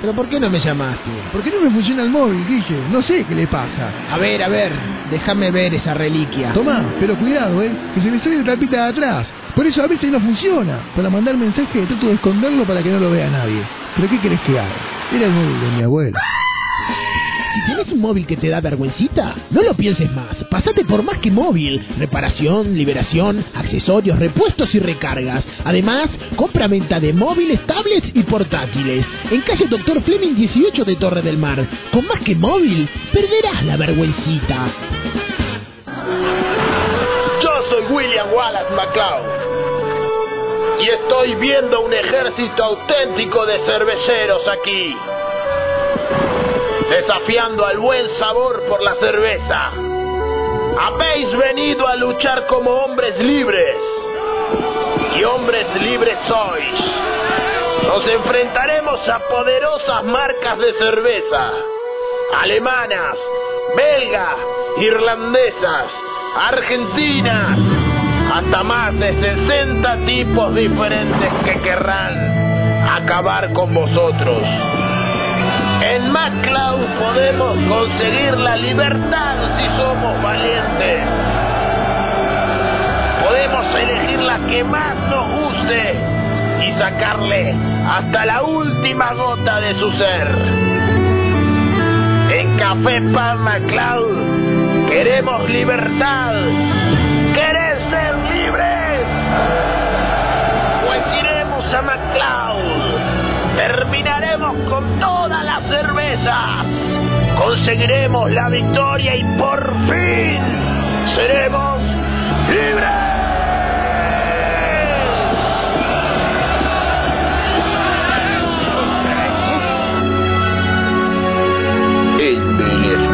[0.00, 1.10] ¿Pero por qué no me llamaste?
[1.30, 2.88] ¿Por qué no me funciona el móvil, Guille?
[2.90, 3.92] No sé qué le pasa.
[4.10, 4.72] A ver, a ver,
[5.12, 6.52] déjame ver esa reliquia.
[6.52, 7.70] Toma, pero cuidado, ¿eh?
[7.94, 9.26] Que se me sale la tapita de atrás.
[9.54, 10.80] Por eso a veces no funciona.
[10.96, 13.62] Para mandar mensaje trato de esconderlo para que no lo vea nadie.
[13.94, 14.70] ¿Pero qué querés que haga?
[15.14, 16.31] Era el móvil de mi abuela.
[17.66, 20.34] Tienes un móvil que te da vergüencita, no lo pienses más.
[20.50, 21.80] Pasate por más que móvil.
[21.98, 25.44] Reparación, liberación, accesorios, repuestos y recargas.
[25.64, 29.06] Además, compra-venta de móviles, tablets y portátiles.
[29.30, 31.64] En calle Doctor Fleming 18 de Torre del Mar.
[31.92, 34.72] Con más que móvil, perderás la vergüencita.
[37.42, 39.42] Yo soy William Wallace McCloud.
[40.80, 44.96] Y estoy viendo un ejército auténtico de cerveceros aquí
[46.92, 49.72] desafiando al buen sabor por la cerveza.
[50.78, 53.76] Habéis venido a luchar como hombres libres,
[55.18, 56.80] y hombres libres sois.
[57.84, 61.50] Nos enfrentaremos a poderosas marcas de cerveza,
[62.42, 63.16] alemanas,
[63.74, 64.36] belgas,
[64.76, 65.86] irlandesas,
[66.36, 67.58] argentinas,
[68.34, 74.42] hasta más de 60 tipos diferentes que querrán acabar con vosotros.
[76.10, 81.04] En podemos conseguir la libertad si somos valientes.
[83.22, 85.94] Podemos elegir la que más nos guste
[86.66, 87.54] y sacarle
[87.88, 90.28] hasta la última gota de su ser.
[92.30, 96.34] En Café Pan MacLeod queremos libertad.
[97.34, 99.06] ¿Querés ser libres?
[100.86, 102.71] Pues iremos a MacLeod
[104.72, 106.64] con toda la cerveza.
[107.36, 110.40] Conseguiremos la victoria y por fin
[111.14, 111.82] seremos
[112.48, 113.12] libres.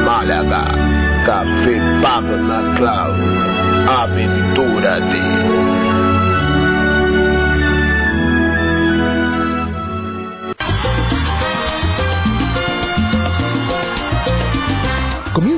[0.05, 0.65] Málaga,
[1.27, 5.78] Café Pablo MacLeod, aventúrate.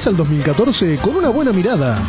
[0.02, 2.02] Comienza el 2014 con una buena mirada.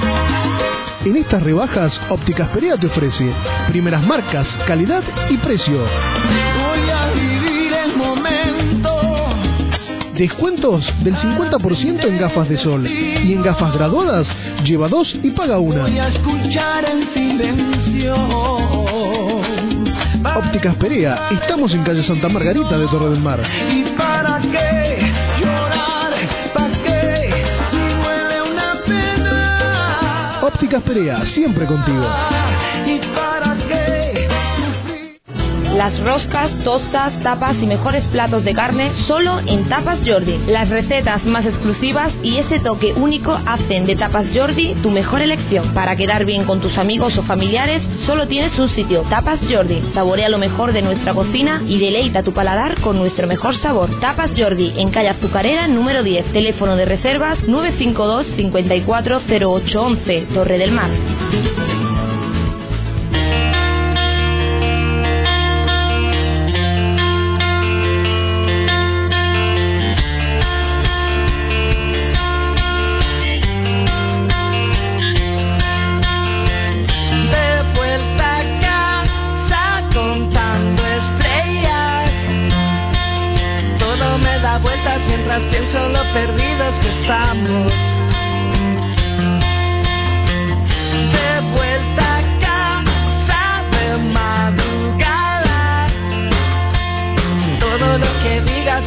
[1.03, 3.33] En estas rebajas, Ópticas Perea te ofrece
[3.67, 5.81] primeras marcas, calidad y precio.
[5.81, 9.01] Voy a vivir el momento.
[10.13, 14.25] Descuentos del 50% en gafas de sol y en gafas graduadas
[14.63, 15.81] lleva dos y paga una.
[15.81, 18.15] Voy a escuchar en silencio.
[20.33, 23.41] Ópticas Perea, estamos en calle Santa Margarita de Torre del Mar.
[23.69, 24.80] ¿Y para qué
[30.71, 32.07] Ópticas Perea, siempre contigo.
[35.75, 40.37] Las roscas, tostas, tapas y mejores platos de carne solo en Tapas Jordi.
[40.47, 45.73] Las recetas más exclusivas y ese toque único hacen de Tapas Jordi tu mejor elección.
[45.73, 49.81] Para quedar bien con tus amigos o familiares, solo tienes un sitio, Tapas Jordi.
[49.93, 53.99] Saborea lo mejor de nuestra cocina y deleita tu paladar con nuestro mejor sabor.
[54.01, 56.33] Tapas Jordi, en calle Azucarera número 10.
[56.33, 60.89] Teléfono de reservas 952 540811 Torre del Mar.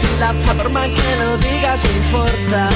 [0.00, 2.68] Digas y la forma que lo digas no importa.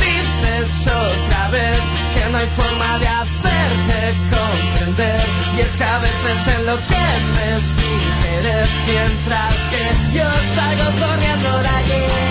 [0.00, 1.80] Dices otra vez
[2.14, 8.68] que no hay forma de hacerte comprender Y es que a veces enloqueces sin querer
[8.86, 12.21] Mientras que yo salgo corriendo de allí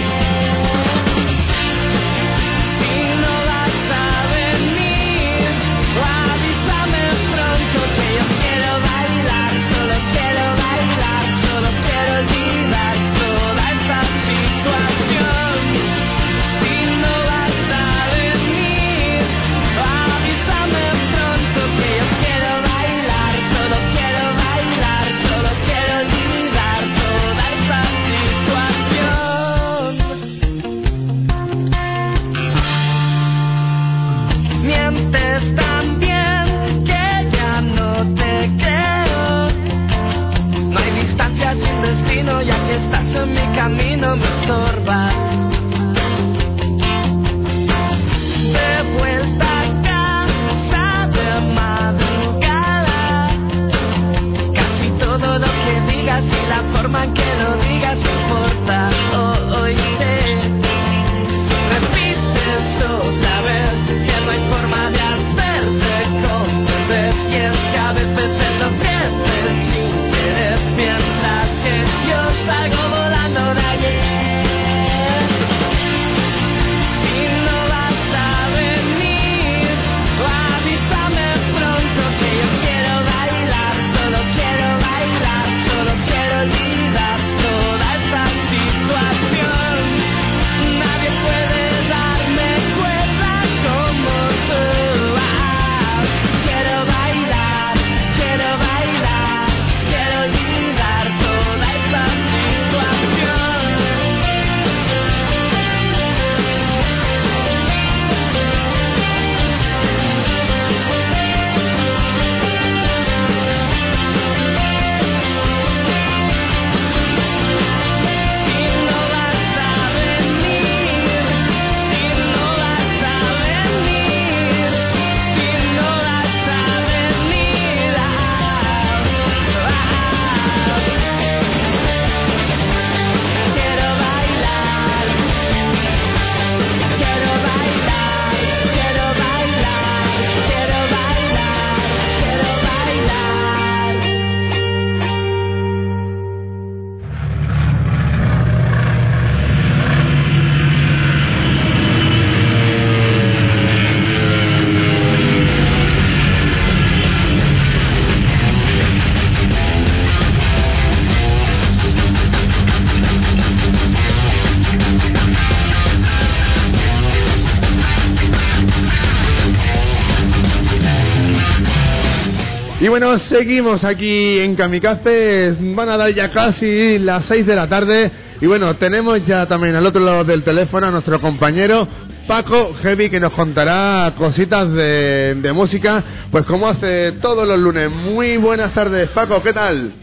[173.31, 175.55] seguimos aquí en Kamikaze.
[175.59, 178.11] Van a dar ya casi las 6 de la tarde.
[178.41, 181.87] Y bueno, tenemos ya también al otro lado del teléfono a nuestro compañero
[182.27, 187.89] Paco Heavy que nos contará cositas de, de música, pues como hace todos los lunes.
[187.91, 189.93] Muy buenas tardes, Paco, ¿qué tal?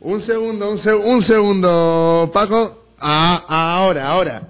[0.00, 2.78] Un segundo, un, seg- un segundo, Paco.
[2.98, 4.42] Ah, ahora, ahora.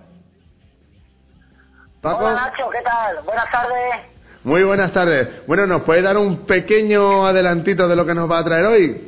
[2.01, 2.25] Paco.
[2.25, 3.23] Hola Nacho, ¿qué tal?
[3.25, 4.10] Buenas tardes.
[4.45, 5.47] Muy buenas tardes.
[5.47, 9.07] Bueno, ¿nos puede dar un pequeño adelantito de lo que nos va a traer hoy?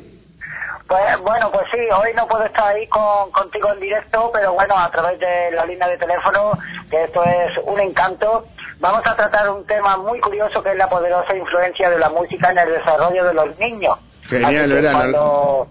[0.87, 4.77] Pues bueno, pues sí, hoy no puedo estar ahí con, contigo en directo, pero bueno,
[4.77, 6.53] a través de la línea de teléfono,
[6.91, 8.45] que esto es un encanto,
[8.79, 12.51] vamos a tratar un tema muy curioso que es la poderosa influencia de la música
[12.51, 13.97] en el desarrollo de los niños.
[14.29, 14.93] Genial, ¿verdad?
[14.93, 15.69] cuando-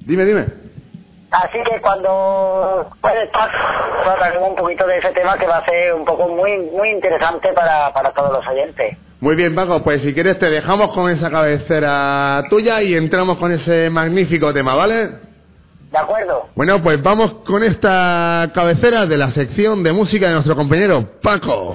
[0.00, 0.46] Dime, dime.
[1.30, 3.50] Así que cuando puede estar,
[4.06, 7.52] hablaremos un poquito de ese tema que va a ser un poco muy muy interesante
[7.52, 8.96] para, para todos los oyentes.
[9.20, 13.52] Muy bien, Paco, pues si quieres te dejamos con esa cabecera tuya y entramos con
[13.52, 15.08] ese magnífico tema, ¿vale?
[15.90, 16.46] ¿De acuerdo?
[16.54, 21.74] Bueno, pues vamos con esta cabecera de la sección de música de nuestro compañero Paco.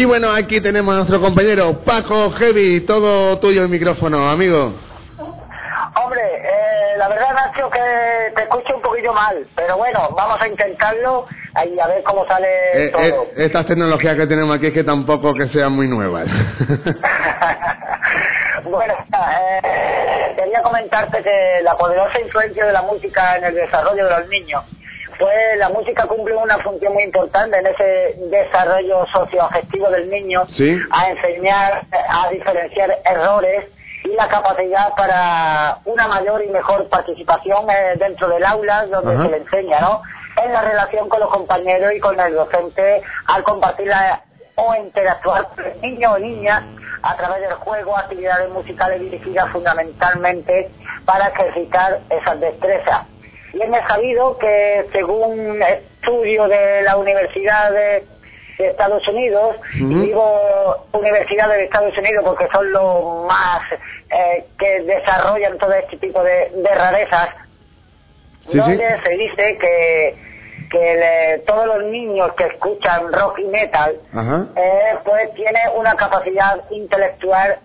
[0.00, 4.72] Y bueno, aquí tenemos a nuestro compañero Paco Heavy, todo tuyo el micrófono, amigo.
[5.94, 10.48] Hombre, eh, la verdad Nacho que te escucho un poquillo mal, pero bueno, vamos a
[10.48, 11.26] intentarlo
[11.70, 13.02] y a ver cómo sale Eh, todo.
[13.02, 16.26] eh, estas tecnologías que tenemos aquí es que tampoco que sean muy nuevas.
[18.64, 24.10] Bueno, eh, quería comentarte que la poderosa influencia de la música en el desarrollo de
[24.10, 24.62] los niños,
[25.20, 30.78] pues la música cumple una función muy importante en ese desarrollo socioafectivo del niño, Sí.
[30.90, 33.66] a enseñar a diferenciar errores
[34.04, 39.24] y la capacidad para una mayor y mejor participación eh, dentro del aula donde Ajá.
[39.24, 40.02] se le enseña, ¿no?
[40.42, 44.22] En la relación con los compañeros y con el docente al compartir la-
[44.56, 46.64] o interactuar con el niño o niña
[47.02, 50.70] a través del juego actividades musicales dirigidas fundamentalmente
[51.04, 53.06] para ejercitar esas destrezas.
[53.52, 58.04] Y es sabido que según estudio de la Universidad de,
[58.58, 63.62] de Estados Unidos, y digo universidades de Estados Unidos porque son los más
[64.10, 67.30] eh, que desarrollan todo este tipo de, de rarezas,
[68.50, 69.02] Sí, donde sí.
[69.04, 70.14] se dice que,
[70.70, 73.94] que le- todos los niños que escuchan rock y metal
[74.56, 77.58] eh, pues tiene una capacidad intelectual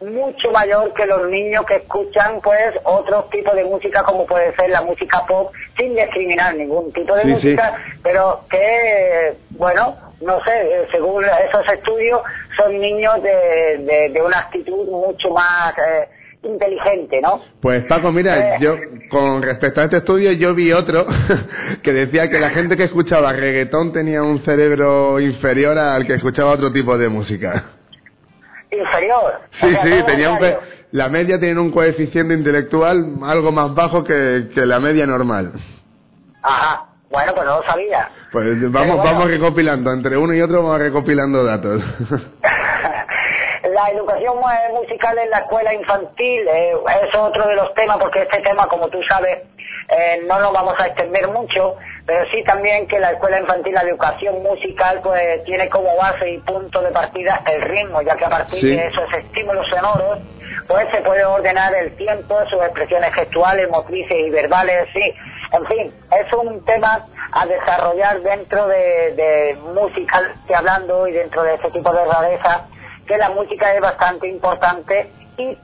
[0.00, 4.70] mucho mayor que los niños que escuchan pues otros tipos de música como puede ser
[4.70, 10.50] la música pop sin discriminar ningún tipo de Sí, música pero que bueno no sé
[10.52, 12.20] eh, según esos estudios
[12.56, 16.08] son niños de, de, de una actitud mucho más eh,
[16.44, 18.58] inteligente no Pues Paco, mira, Eh.
[18.60, 18.76] yo
[19.10, 21.06] con respecto a este estudio yo vi otro
[21.82, 26.52] que decía que la gente que escuchaba reggaetón tenía un cerebro inferior al que escuchaba
[26.52, 27.72] otro tipo de música.
[28.70, 30.38] Inferior Sí, O sea, sí, tenía un
[30.92, 35.52] la media tiene un coeficiente intelectual algo más bajo que, que la media normal.
[36.42, 39.02] ajá bueno pues no lo sabía Pues vamos, bueno.
[39.12, 41.82] vamos recopilando, entre uno y otro vamos recopilando datos.
[43.74, 48.22] La educación mu- musical en la escuela infantil eh, es otro de los temas, porque
[48.22, 49.40] este tema, como tú sabes,
[49.88, 51.76] eh, no nos vamos a extender mucho,
[52.06, 56.38] pero sí también que la escuela infantil, la educación musical, pues tiene como base y
[56.38, 58.68] punto de partida el ritmo, ya que a partir Sí.
[58.76, 60.18] de esos estímulos sonoros,
[60.66, 65.14] pues se puede ordenar el tiempo, sus expresiones gestuales, motrices y verbales, sí.
[65.52, 71.54] En fin, es un tema a desarrollar dentro de, de musical, hablando y dentro de
[71.54, 72.66] ese tipo de rareza,
[73.06, 75.56] que la música es bastante importante y,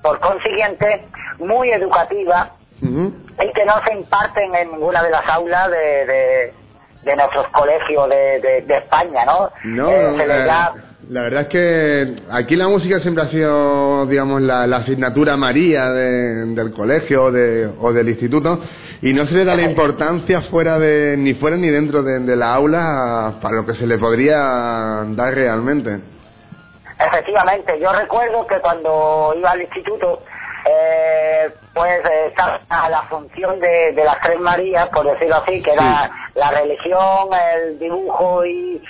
[0.00, 1.04] por consiguiente,
[1.40, 6.52] muy educativa y que no se imparten en ninguna de las aulas de, de,
[7.02, 9.50] de nuestros colegios de, de, de España, ¿no?
[9.64, 10.74] No, Eh, se les da
[11.08, 15.90] la verdad es que aquí la música siempre ha sido, digamos, la, la asignatura María
[15.90, 18.60] de- del colegio o, de- o del instituto
[19.02, 22.36] y no se le da la importancia fuera de ni fuera ni dentro de, de
[22.36, 24.36] la aula para lo que se le podría
[25.08, 25.98] dar realmente.
[26.98, 30.22] Efectivamente, yo recuerdo que cuando iba al instituto,
[30.66, 35.72] eh, pues eh, estaba la función de, de las tres Marías, por decirlo así, que
[35.72, 38.82] era la religión, el dibujo y,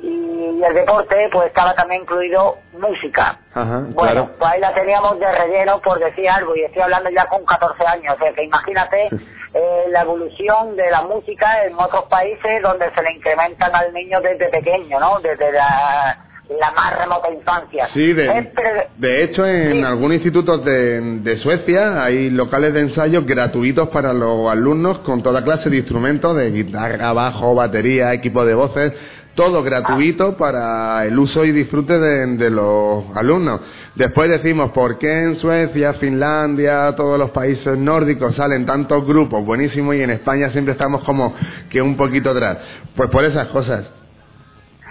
[0.00, 3.38] y el deporte, pues estaba también incluido música.
[3.54, 4.30] Ajá, Bueno, claro.
[4.38, 7.84] pues ahí la teníamos de relleno por decir algo, y estoy hablando ya con 14
[7.86, 9.08] años, o sea que imagínate
[9.54, 14.20] eh, la evolución de la música en otros países donde se le incrementan al niño
[14.20, 15.18] desde pequeño, ¿no?
[15.20, 16.18] Desde la,
[16.58, 17.88] la más remota infancia.
[17.92, 24.12] Sí, de, hecho en algunos institutos de, de Suecia hay locales de ensayo gratuitos para
[24.12, 28.94] los alumnos con toda clase de instrumentos, de guitarra, bajo, batería, equipo de voces,
[29.34, 33.60] todo gratuito para el uso y disfrute de, de los alumnos.
[33.94, 39.94] Después decimos, ¿por qué en Suecia, Finlandia, todos los países nórdicos salen tantos grupos buenísimos
[39.96, 41.34] y en España siempre estamos como
[41.68, 42.58] que un poquito atrás?
[42.96, 43.98] Pues por esas cosas.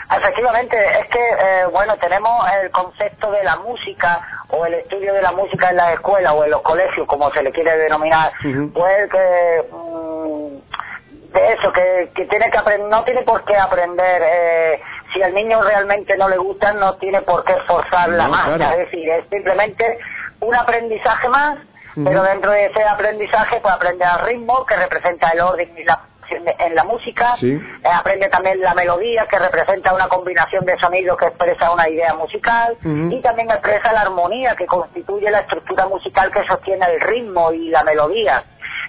[0.10, 2.32] Efectivamente, es que, eh, bueno, tenemos
[2.62, 6.44] el concepto de la música o el estudio de la música en la escuela o
[6.46, 8.32] en los colegios, como se le quiere denominar,
[8.74, 14.22] pues que mm, de eso, que, que tiene que aprender, no tiene por qué aprender,
[14.26, 14.82] eh,
[15.14, 18.56] si al niño realmente no le gusta, no tiene por qué forzar la No, marcha,
[18.56, 18.72] claro.
[18.78, 20.00] es decir, es simplemente
[20.40, 21.58] un aprendizaje más,
[22.04, 26.00] pero dentro de ese aprendizaje, pues aprende el ritmo, que representa el orden y la
[26.36, 27.52] en la música, Sí.
[27.54, 32.14] eh, aprende también la melodía que representa una combinación de sonidos que expresa una idea
[32.14, 37.52] musical y también expresa la armonía que constituye la estructura musical que sostiene el ritmo
[37.52, 38.44] y la melodía.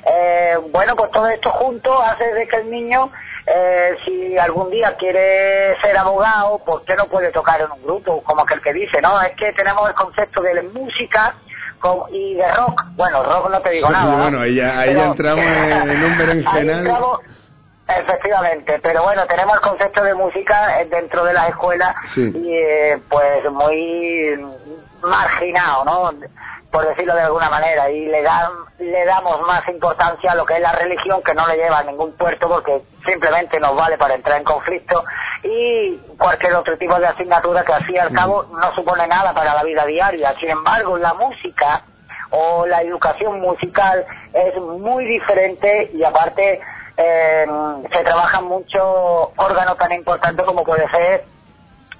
[0.04, 3.10] Eh, bueno, pues todo esto junto hace de que el niño,
[3.46, 8.22] eh, si algún día quiere ser abogado, ¿por qué no puede tocar en un grupo?
[8.22, 9.20] Como aquel que dice, ¿no?
[9.22, 11.34] Es que tenemos el concepto de la música
[11.78, 12.82] con- y de rock.
[12.96, 14.04] Bueno, rock no te digo nada.
[14.16, 14.22] ¿no?
[14.22, 16.88] Bueno, ahí ya, ahí ya Pero- entramos en, en un berenjenal.
[17.90, 22.30] Efectivamente, pero bueno, tenemos el concepto de música eh, dentro de las escuelas Sí.
[22.34, 24.38] y eh, pues muy
[25.02, 26.10] marginado, ¿no?
[26.70, 30.54] Por decirlo de alguna manera, y le, dan, le damos más importancia a lo que
[30.54, 34.14] es la religión que no le lleva a ningún puerto porque simplemente nos vale para
[34.14, 35.02] entrar en conflicto
[35.42, 39.32] y cualquier otro tipo de asignatura que al fin y al cabo no supone nada
[39.32, 40.34] para la vida diaria.
[40.38, 41.84] Sin embargo, la música
[42.30, 46.60] o la educación musical es muy diferente y aparte
[46.96, 47.46] eh,
[47.92, 51.24] se trabajan muchos órganos tan importantes como puede ser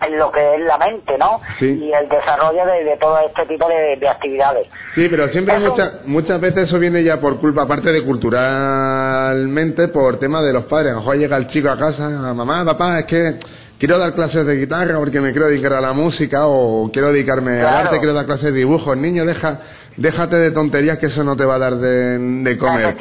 [0.00, 1.40] en lo que es la mente, ¿no?
[1.58, 1.66] Sí.
[1.66, 4.68] Y el desarrollo de, de todo este tipo de, de actividades.
[4.94, 9.88] Sí, pero siempre Eso- muchas muchas veces eso viene ya por culpa, aparte de culturalmente,
[9.88, 10.92] por tema de los padres.
[10.92, 13.40] A lo mejor llega el chico a casa, mamá, papá, es que
[13.78, 17.52] quiero dar clases de guitarra porque me quiero dedicar a la música o quiero dedicarme
[17.52, 17.78] al Claro.
[17.88, 18.94] arte, quiero dar clases de dibujo.
[18.94, 19.60] Niño, deja,
[19.96, 22.96] déjate de tonterías que eso no te va a dar de, de comer.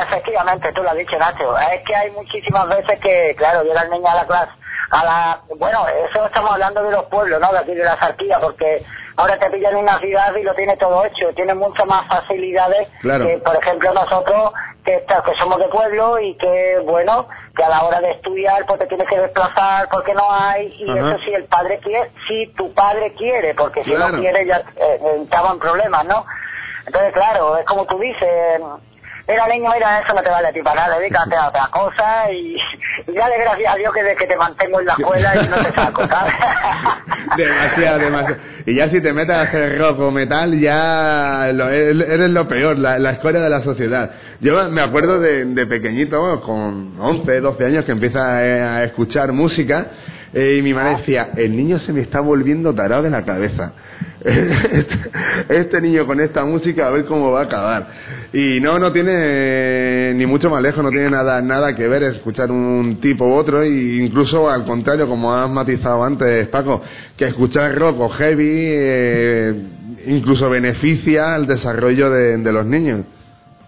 [0.00, 1.56] Efectivamente, tú lo has dicho, Nacho.
[1.58, 4.52] Es que hay muchísimas veces que, claro, llega el niño a la clase,
[4.90, 5.40] a la...
[5.56, 7.52] Bueno, eso estamos hablando de los pueblos, ¿no?
[7.52, 8.82] De aquí de la Sarquía, porque
[9.16, 11.32] ahora te pillan una ciudad y lo tiene todo hecho.
[11.34, 13.26] Tiene muchas más facilidades Claro.
[13.26, 14.52] que, por ejemplo, nosotros,
[14.84, 18.78] que, que somos de pueblo y que, bueno, que a la hora de estudiar, pues
[18.78, 21.10] te tienes que desplazar porque no hay, y Ajá.
[21.10, 24.12] eso si el padre quiere, si tu padre quiere, porque si Claro.
[24.12, 26.24] no quiere ya eh, estamos en problemas, ¿no?
[26.86, 28.60] Entonces, claro, es como tú dices,
[29.28, 32.30] mira niño, mira, eso no te vale a ti para nada, dedícate a otra cosa
[32.32, 32.56] y,
[33.06, 35.56] y dale gracias a Dios que, de que te mantengo en la escuela y no
[35.62, 36.34] te saco, ¿sabes?
[37.36, 38.36] Demasiado, demasiado.
[38.66, 42.78] Y ya si te metes a hacer rock o metal, ya lo- eres lo peor,
[42.78, 44.10] la, la escoria de la sociedad.
[44.40, 49.32] Yo me acuerdo de, de pequeñito, con 11, 12 años, que empieza eh, a escuchar
[49.32, 49.86] música,
[50.32, 53.72] eh, y mi madre decía, el niño se me está volviendo tarado de la cabeza.
[55.48, 57.86] Este, niño con esta música a ver cómo va a acabar.
[58.32, 62.02] Y no, no tiene eh, ni mucho más lejos, no tiene nada, nada que ver
[62.02, 66.82] escuchar un tipo u otro, e incluso al contrario, como has matizado antes, Paco,
[67.16, 69.54] que escuchar rock o heavy eh,
[70.06, 73.00] incluso beneficia el desarrollo de, de los niños.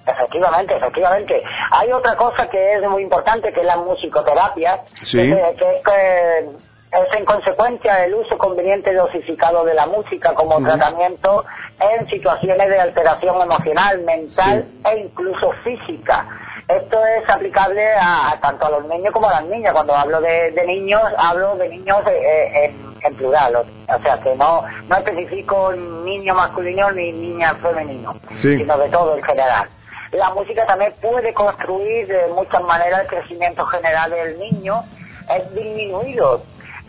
[0.07, 1.43] Efectivamente, efectivamente.
[1.71, 5.17] Hay otra cosa que es muy importante, que es la musicoterapia, Sí.
[5.19, 10.61] que, que que es en consecuencia el uso conveniente y dosificado de la música como
[10.61, 11.45] tratamiento
[11.79, 16.27] en situaciones de alteración emocional, mental e incluso física.
[16.69, 19.73] Esto es aplicable a, a tanto a los niños como a las niñas.
[19.73, 23.57] Cuando hablo de, de niños, hablo de niños eh, en, en plural.
[23.57, 28.57] O, o sea, que no, no especifico niño masculino ni niña femenino, Sí.
[28.59, 29.69] sino de todo en general.
[30.13, 34.83] La música también puede construir de muchas maneras el crecimiento general del niño.
[35.29, 36.43] Es disminuido,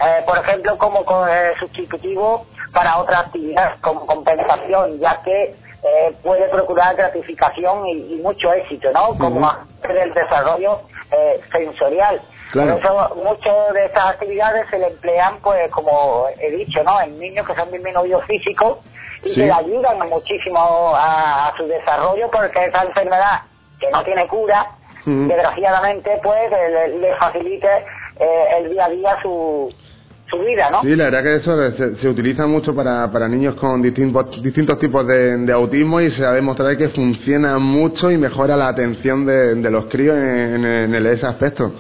[0.06, 6.16] eh, por ejemplo, como co- eh, sustitutivo para otras actividades como compensación, ya que eh,
[6.24, 9.18] puede procurar gratificación y, y mucho éxito, ¿no?
[9.18, 12.22] Como hacer el desarrollo eh, sensorial.
[12.52, 12.76] Claro.
[12.80, 17.02] Por eso muchas de estas actividades se le emplean, pues, como he dicho, ¿no?
[17.02, 18.78] En niños que son disminuidos físicos
[19.24, 19.36] y Sí.
[19.36, 20.60] que le ayudan muchísimo
[20.96, 23.42] a, a su desarrollo porque esa enfermedad
[23.80, 24.68] que no tiene cura,
[25.28, 27.68] desgraciadamente, pues, le, le facilite
[28.20, 29.74] eh, el día a día su,
[30.32, 30.82] su vida, ¿no?
[30.82, 34.80] Sí, la verdad que eso se, se utiliza mucho para, para niños con distintos, distintos
[34.80, 39.26] tipos de, de autismo y se ha demostrado que funciona mucho y mejora la atención
[39.26, 41.72] de, de los críos en, en- en ese aspecto.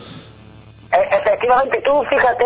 [0.91, 2.45] E- Efectivamente, tú fíjate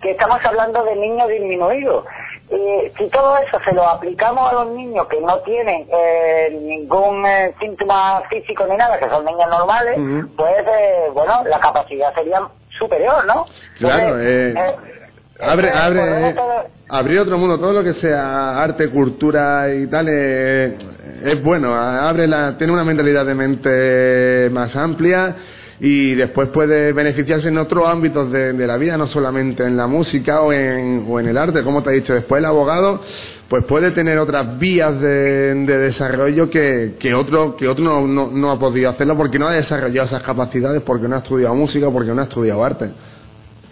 [0.00, 2.04] que estamos hablando de niños disminuidos.
[2.50, 7.24] Y si todo eso se lo aplicamos a los niños que no tienen eh, ningún
[7.24, 10.36] eh, síntoma físico ni nada, que son niños normales, Ujú.
[10.36, 12.40] pues, eh, bueno, la capacidad sería
[12.78, 13.46] superior, ¿no?
[13.78, 15.01] Claro, Entonces,
[15.42, 19.86] eh, abre, eh, abre, a- abrir otro mundo, todo lo que sea arte, cultura y
[19.86, 20.76] tal, eh,
[21.24, 25.34] es bueno, abre la, tiene una mentalidad de mente más amplia
[25.80, 29.86] y después puede beneficiarse en otros ámbitos de, de la vida, no solamente en la
[29.88, 32.12] música o en, o en el arte, como te he dicho.
[32.14, 33.00] Después el abogado,
[33.48, 38.30] pues puede tener otras vías de, de desarrollo que, que otro, que otro no, no,
[38.30, 41.90] no ha podido hacerlo porque no ha desarrollado esas capacidades, porque no ha estudiado música,
[41.90, 42.90] porque no ha estudiado arte.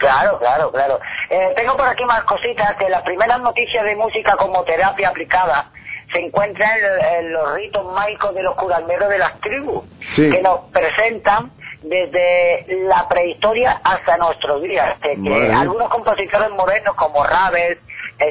[0.00, 0.98] Claro, claro, claro.
[1.28, 5.66] Eh, tengo por aquí más cositas, que las primeras noticias de música como terapia aplicada
[6.12, 9.84] se encuentran en, en los ritos mágicos de los curanderos de las tribus,
[10.16, 10.28] Sí.
[10.30, 11.52] que nos presentan
[11.82, 14.98] desde la prehistoria hasta nuestros días.
[15.00, 15.52] Que, Vale.
[15.52, 17.78] algunos compositores modernos como Ravel,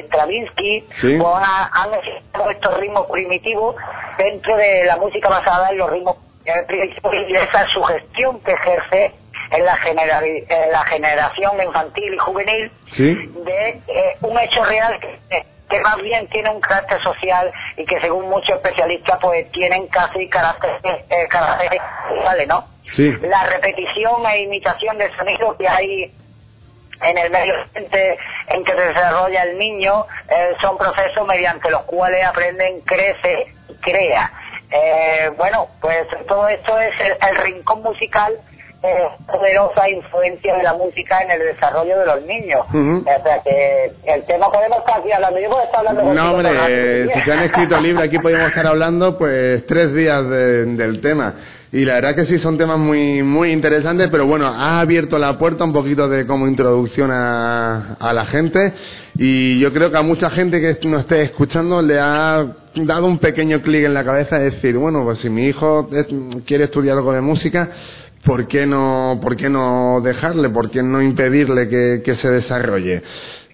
[0.04, 1.18] Stravinsky, Sí.
[1.18, 3.76] pues, ha- han expresado estos ritmos primitivos
[4.18, 6.16] dentro de la música basada en los ritmos
[6.66, 9.12] primitivos y esa sugestión que ejerce
[9.50, 13.14] en la, genera- en la generación infantil y juvenil Sí.
[13.44, 15.18] de eh, un hecho real que,
[15.68, 20.28] que más bien tiene un carácter social y que según muchos especialistas pues tienen casi
[20.28, 21.80] carácter, eh, carácter
[22.48, 22.64] ¿no?
[22.96, 23.12] Sí.
[23.22, 26.12] La repetición e imitación del sonido que hay
[27.02, 28.18] en el medio ambiente
[28.48, 33.74] en que se desarrolla el niño eh, son procesos mediante los cuales aprenden, crece y
[33.76, 34.30] crea.
[34.72, 38.34] Eh, bueno, pues todo esto es el, el rincón musical,
[38.82, 42.60] eh, poderosa influencia de la música en el desarrollo de los niños.
[42.70, 47.08] O sea que el tema podemos estar aquí hablando, yo puedo estar hablando No, hombre,
[47.14, 51.34] si se han escrito libros, aquí podríamos estar hablando pues tres días de- del tema.
[51.72, 55.38] Y la verdad que sí son temas muy muy interesantes, pero bueno, ha abierto la
[55.38, 58.72] puerta un poquito de como introducción a, a la gente
[59.16, 62.44] y yo creo que a mucha gente que nos esté escuchando le ha
[62.74, 66.08] dado un pequeño clic en la cabeza de decir, bueno, pues si mi hijo es-
[66.44, 67.68] quiere estudiar algo de música,
[68.24, 70.48] ¿por qué no, por qué no dejarle?
[70.50, 73.02] ¿Por qué no impedirle que, que se desarrolle?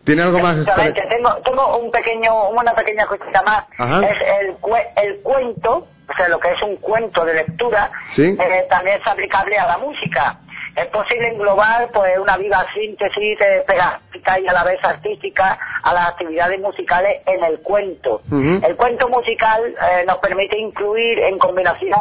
[0.05, 0.59] ¿Tiene algo más?
[0.59, 1.03] Exactamente.
[1.09, 3.65] Tengo, tengo un pequeño, una pequeña cosita más.
[3.77, 4.07] Ajá.
[4.07, 4.57] Es el,
[5.05, 8.23] el cuento, o sea, lo que es un cuento de lectura, Sí.
[8.23, 10.39] eh, también es aplicable a la música.
[10.77, 15.95] Es posible englobar pues una viva síntesis de pedagógica y a la vez artística a
[15.95, 18.21] las actividades musicales en el cuento.
[18.31, 21.99] El cuento musical eh, nos permite incluir en combinación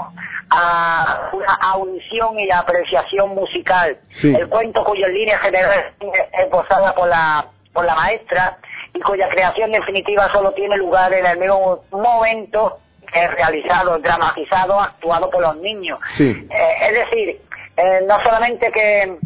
[0.50, 3.98] a una audición y apreciación musical.
[4.22, 4.34] Sí.
[4.34, 8.58] El cuento cuya línea general es esbozada por la, por la maestra
[8.94, 12.80] y cuya creación definitiva solo tiene lugar en el mismo momento
[13.12, 16.00] que es realizado, dramatizado, actuado por los niños.
[16.18, 16.48] Sí.
[16.50, 17.42] Eh, es decir,
[17.78, 19.18] eh, no solamente que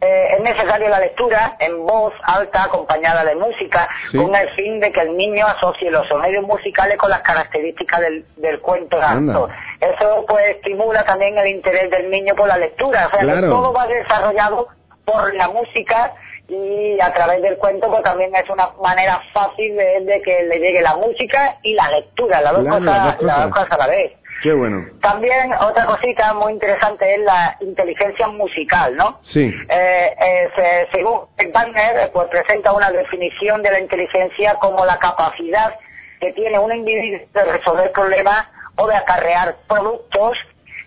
[0.00, 4.18] eh, es necesaria la lectura en voz alta acompañada de música Sí.
[4.18, 8.24] con el fin de que el niño asocie los sonidos musicales con las características del,
[8.36, 9.48] del cuento acto.
[9.80, 13.72] Eso pues estimula también el interés del niño por la lectura, o sea que todo
[13.72, 14.68] va desarrollado
[15.04, 16.12] por la música
[16.48, 20.58] y a través del cuento pues también es una manera fácil de, de que le
[20.58, 23.86] llegue la música y la lectura, las dos, Claro, cosas, las dos cosas a la
[23.88, 24.12] vez.
[24.42, 24.84] Qué bueno.
[25.00, 29.20] También otra cosita muy interesante es la inteligencia musical, ¿no?
[29.32, 29.52] Sí.
[29.68, 31.20] Eh, eh, se- según
[31.52, 35.74] Wagner, pues presenta una definición de la inteligencia como la capacidad
[36.20, 38.46] que tiene un individuo de resolver problemas
[38.76, 40.36] o de acarrear productos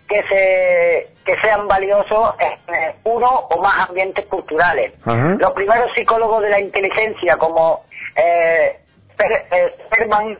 [0.08, 4.92] que se que sean valiosos en eh, uno o más ambientes culturales.
[5.04, 5.36] Ajá.
[5.38, 7.84] Los primeros psicólogos de la inteligencia, como
[8.16, 8.76] eh,
[9.16, 9.44] Per-
[9.86, 10.36] Sperman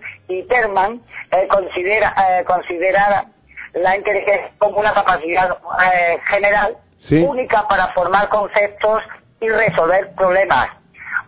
[0.49, 1.01] Terman,
[1.33, 3.25] eh, considera, eh, considerar
[3.75, 5.57] la inteligencia como una capacidad
[5.93, 6.77] eh, general
[7.09, 7.17] Sí.
[7.23, 9.03] única para formar conceptos
[9.41, 10.69] y resolver problemas.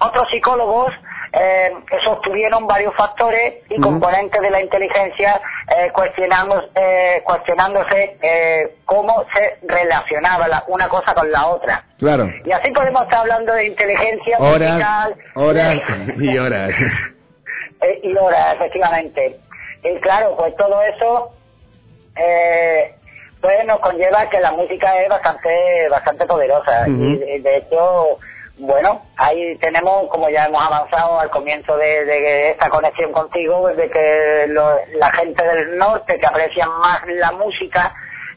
[0.00, 0.92] Otros psicólogos
[1.34, 1.72] eh,
[2.04, 5.40] sostuvieron varios factores y componentes de la inteligencia
[5.74, 11.84] eh, cuestionando- eh, cuestionándose eh, cómo se relacionaba la- una cosa con la otra.
[11.98, 12.28] Claro.
[12.44, 15.80] Y así podemos estar hablando de inteligencia Horas, musical horas
[16.18, 16.70] y horas.
[17.82, 19.36] Eh, y horas, efectivamente.
[19.84, 21.32] Y claro, pues todo eso
[22.16, 22.94] eh,
[23.40, 28.18] pues nos conlleva que la música es bastante bastante poderosa y de, de hecho
[28.58, 33.90] bueno ahí tenemos como ya hemos avanzado al comienzo de, de esta conexión contigo de
[33.90, 37.92] que lo- la gente del norte que aprecian más la música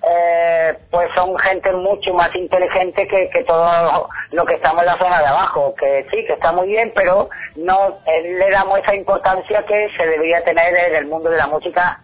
[0.07, 4.97] eh, pues son gente mucho más inteligente que, que todo lo que estamos en la
[4.97, 8.95] zona de abajo, que sí, que está muy bien, pero no eh, le damos esa
[8.95, 11.99] importancia que se debería tener en el mundo de la música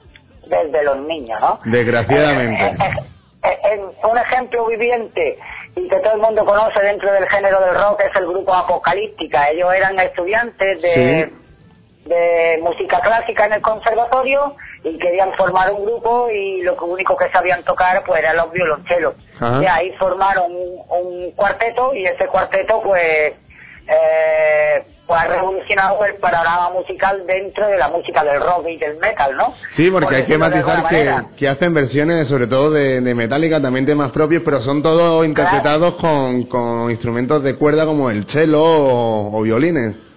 [0.48, 1.60] desde los niños, ¿no?
[1.66, 2.64] Desgraciadamente.
[2.64, 3.12] Eh, eh,
[3.44, 5.38] eh, eh, un ejemplo viviente
[5.76, 9.50] y que todo el mundo conoce dentro del género del rock es el grupo Apocalíptica.
[9.50, 11.32] Ellos eran estudiantes de,
[12.06, 17.30] de música clásica en el conservatorio y querían formar un grupo y lo único que
[17.30, 19.16] sabían tocar pues eran los violonchelos.
[19.40, 19.60] Ajá.
[19.60, 23.34] De ahí formaron un, un cuarteto y ese cuarteto pues
[23.88, 28.98] eh, pues ha revolucionado el panorama musical dentro de la música del rock y del
[28.98, 29.54] metal, ¿no?
[29.76, 33.62] Sí, porque Por hay que matizar que, que hacen versiones, sobre todo de, de Metallica,
[33.62, 38.64] también temas propios, pero son todos interpretados con, con instrumentos de cuerda como el cello
[38.64, 40.11] o, o violines.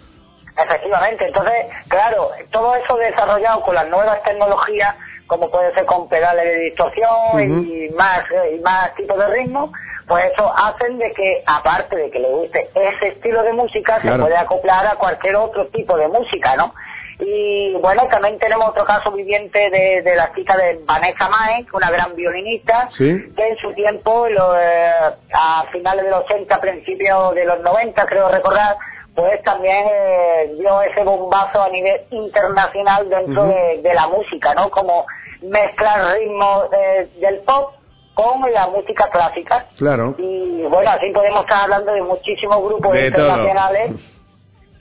[0.57, 4.95] Efectivamente, entonces, claro, todo eso desarrollado con las nuevas tecnologías,
[5.27, 8.25] como puede ser con pedales de distorsión y más
[8.55, 9.73] y más tipos de ritmo,
[10.07, 14.17] pues eso hacen de que, aparte de que le guste ese estilo de música, Claro.
[14.17, 16.73] se puede acoplar a cualquier otro tipo de música, ¿no?
[17.21, 21.91] Y bueno, también tenemos otro caso viviente de, de la chica de Vanessa Mae, una
[21.91, 23.33] gran violinista, Sí.
[23.37, 24.91] que en su tiempo, lo, eh,
[25.33, 28.77] a finales de los 80, principios de los 90, creo recordar,
[29.15, 34.71] pues también eh, dio ese bombazo a nivel internacional dentro de, de la música, ¿no?
[34.71, 35.07] Como
[35.43, 37.75] mezclar ritmos eh, del pop
[38.15, 39.67] con la música clásica.
[39.79, 40.15] Claro.
[40.19, 43.91] Y bueno, así podemos estar hablando de muchísimos grupos De internacionales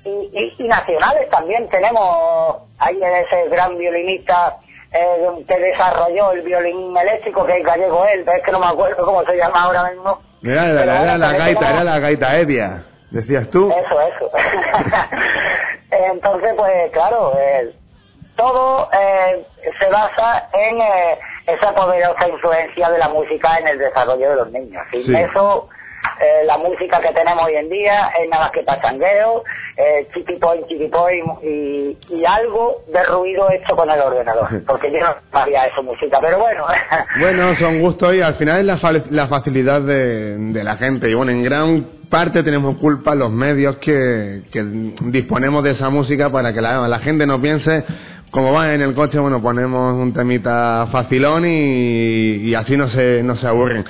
[0.05, 1.68] y, y- y nacionales también.
[1.69, 4.57] Tenemos ahí en ese gran violinista
[4.91, 9.03] eh, que desarrolló el violín eléctrico, que es gallego él, es que no me acuerdo
[9.05, 10.19] cómo se llama ahora mismo.
[10.43, 12.84] Era, la gaita, era la gaita Evia,
[13.14, 13.72] decías tú.
[13.72, 14.31] Eso, eso.
[15.91, 17.72] Entonces, pues claro, eh,
[18.35, 19.45] todo eh,
[19.80, 21.18] se basa en eh,
[21.48, 24.84] esa poderosa influencia de la música en el desarrollo de los niños.
[24.91, 25.15] Sin Sí.
[25.15, 25.69] eso,
[26.19, 29.44] eh, la música que tenemos hoy en día es nada más que pachangueo,
[29.77, 34.48] eh, chiquipoy, chiquipoy y, y algo de ruido hecho con el ordenador.
[34.65, 36.65] Porque yo no sabía eso música, pero bueno.
[37.19, 41.07] Bueno, son gustos y al final es la, fa- la facilidad de, de la gente.
[41.10, 44.64] Y bueno, en gran parte tenemos culpa los medios que, que
[45.06, 47.84] disponemos de esa música para que la, gente no piense
[48.30, 53.23] como va en el coche, bueno, ponemos un temita facilón y, y así no se,
[53.23, 53.84] no se aburren.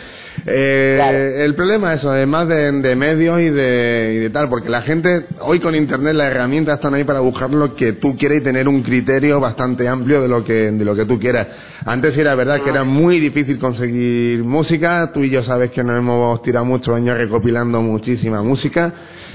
[0.46, 4.70] Eh, El problema es eso, además de, de medios y de, y de tal, porque
[4.70, 8.42] la gente, hoy con internet las herramientas están ahí para buscar lo que tú quieres
[8.42, 11.48] y tener un criterio bastante amplio de lo que, de lo que tú quieras.
[11.86, 15.98] Antes era verdad que era muy difícil conseguir música, tú y yo sabes que nos
[15.98, 18.94] hemos tirado muchos años recopilando muchísima música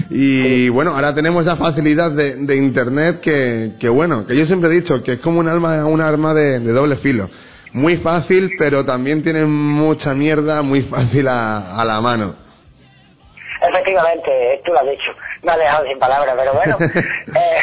[0.09, 4.69] y bueno, ahora tenemos esa facilidad de, de internet que, que bueno, que yo siempre
[4.69, 7.29] he dicho que es como un arma, un arma de, de doble filo
[7.73, 12.49] muy fácil, pero también tiene mucha mierda muy fácil a, a la mano.
[13.61, 15.11] Efectivamente, tú lo has dicho.
[15.43, 16.77] Me has dejado sin palabras, pero bueno.
[17.35, 17.61] eh,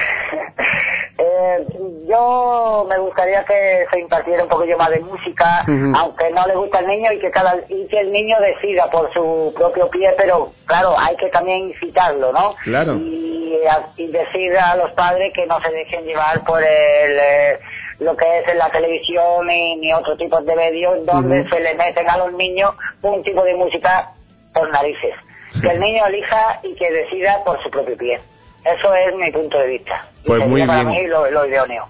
[1.19, 1.67] eh,
[2.07, 5.65] yo me gustaría que se impartiera un poquillo más de música,
[5.95, 9.13] aunque no le gusta al niño y que cada y que el niño decida por
[9.15, 12.55] su propio pie, pero claro, hay que también incitarlo, ¿no?
[12.65, 12.95] Claro.
[12.97, 13.59] Y,
[13.97, 17.59] y decir a los padres que no se dejen llevar por el eh,
[17.99, 21.75] lo que es en la televisión ni, ni otro tipo de medios donde se le
[21.75, 24.11] meten a los niños un tipo de música
[24.53, 25.15] por narices.
[25.63, 28.21] Que el niño elija y que decida por su propio pie.
[28.65, 30.09] Eso es mi punto de vista.
[30.25, 30.89] Y Pues muy para bien.
[30.89, 31.87] mí lo, lo idóneo.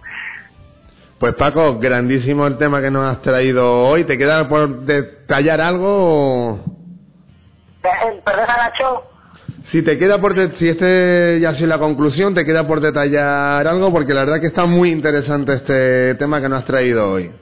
[1.19, 4.05] Pues Paco, grandísimo el tema que nos has traído hoy.
[4.05, 5.89] ¿Te queda por detallar algo?
[6.53, 6.59] o-
[7.85, 9.03] Eh, ¿Perdona, Nacho?
[9.73, 13.67] Si te queda por si este ya ha sido la conclusión, te queda por detallar
[13.67, 17.33] algo porque la verdad que está muy interesante este tema que nos has traído hoy.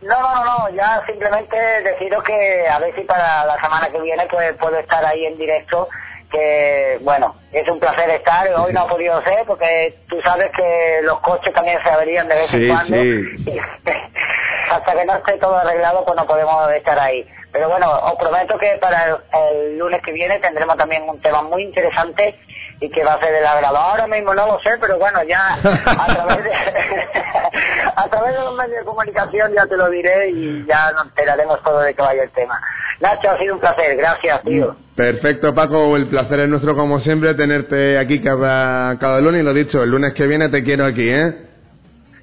[0.00, 4.26] No, no, no, ya simplemente deciros que a ver si para la semana que viene
[4.30, 5.88] pues puedo estar ahí en directo,
[6.30, 11.00] que bueno, es un placer estar, hoy no ha podido ser porque tú sabes que
[11.02, 13.58] los coches también se averían de vez en cuando, sí.
[14.70, 17.26] hasta que no esté todo arreglado pues no podemos estar ahí.
[17.56, 21.40] Pero bueno, os prometo que para el, el lunes que viene tendremos también un tema
[21.40, 22.34] muy interesante
[22.82, 23.78] y que va a ser del agrado.
[23.78, 26.50] Ahora mismo no lo sé, pero bueno, ya a través de,
[27.96, 31.62] a través de los medios de comunicación ya te lo diré y ya nos enteraremos
[31.62, 32.60] todo de que vaya el tema.
[33.00, 34.76] Nacho, ha sido un placer, gracias, tío.
[34.94, 39.54] Perfecto, Paco, el placer es nuestro como siempre tenerte aquí cada, cada lunes y lo
[39.54, 41.32] dicho, el lunes que viene te quiero aquí, ¿eh?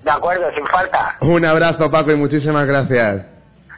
[0.04, 1.16] De acuerdo, sin falta.
[1.22, 3.33] Un abrazo, Paco, y muchísimas gracias.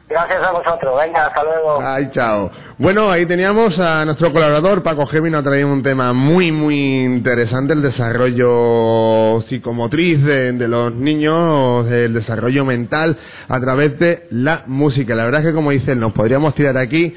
[0.08, 0.96] Gracias a vosotros.
[1.00, 1.80] Venga, hasta luego.
[1.82, 2.50] Ay, chao.
[2.78, 7.04] Bueno, ahí teníamos a nuestro colaborador, Paco Gemi, nos ha traído un tema muy, muy
[7.04, 13.16] interesante, el desarrollo psicomotriz de, de los niños, el desarrollo mental
[13.48, 15.14] a través de la música.
[15.16, 17.16] La verdad es que, como dicen, nos podríamos tirar aquí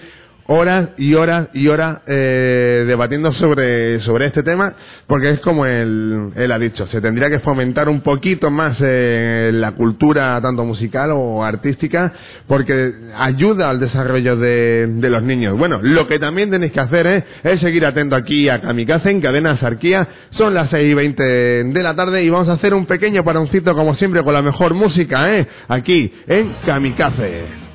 [0.52, 4.74] horas y horas y horas eh, debatiendo sobre, sobre este tema,
[5.06, 9.52] porque es como él, él ha dicho, se tendría que fomentar un poquito más eh,
[9.54, 12.12] la cultura tanto musical o artística,
[12.48, 15.56] porque ayuda al desarrollo de, de los niños.
[15.56, 19.22] Bueno, lo que también tenéis que hacer eh, es seguir atento aquí a Kamikaze en
[19.22, 22.88] Cadena Sarquía, son las 6 y 20 de la tarde y vamos a hacer un
[22.88, 27.69] pequeño paroncito como siempre con la mejor música, eh, aquí en Kamikaze.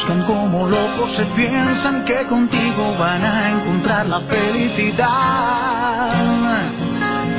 [0.00, 5.08] Buscan como locos, se piensan que contigo van a encontrar la felicidad.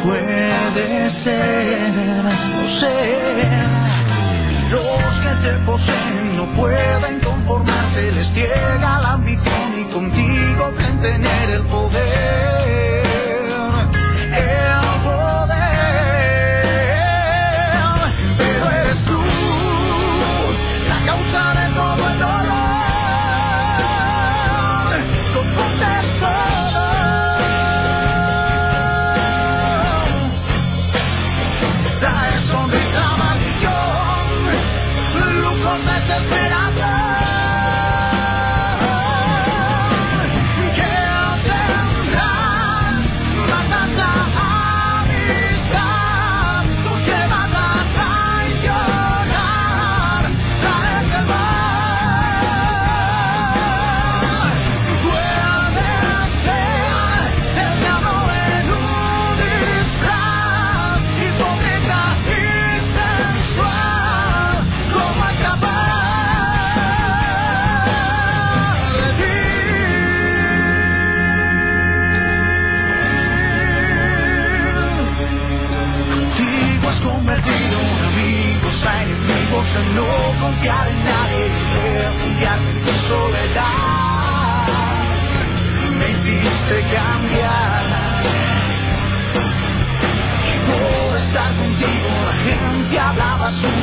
[0.03, 3.19] Puede ser, no sé.
[4.69, 11.49] Los que te poseen no pueden conformarse, les llega la ambición y contigo creen tener
[11.49, 12.90] el poder.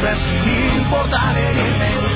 [0.09, 2.08] Vuelves importar irme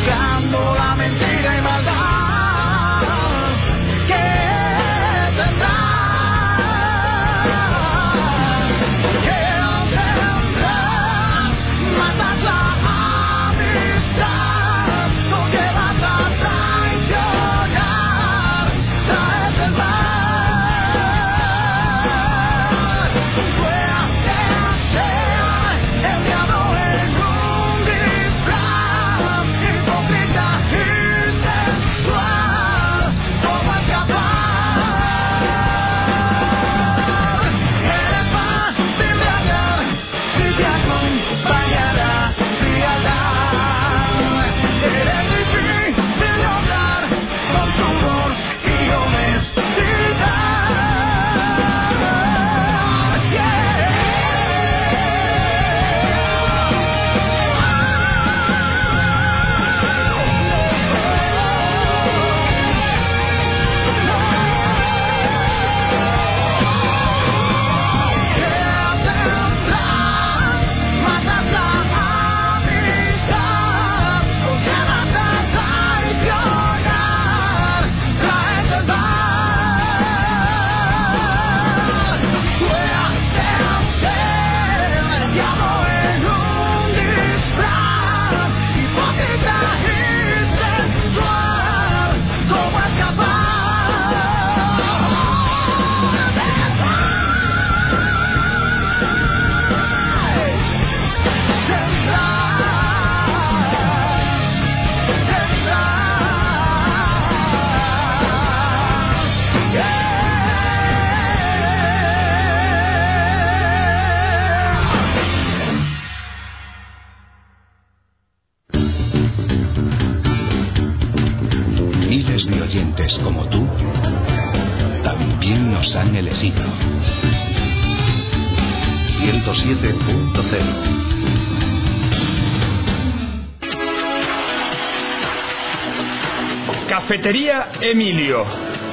[137.93, 138.43] Emilio.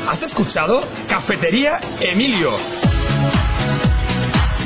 [0.09, 0.83] ¿Has escuchado?
[1.07, 2.51] Cafetería Emilio.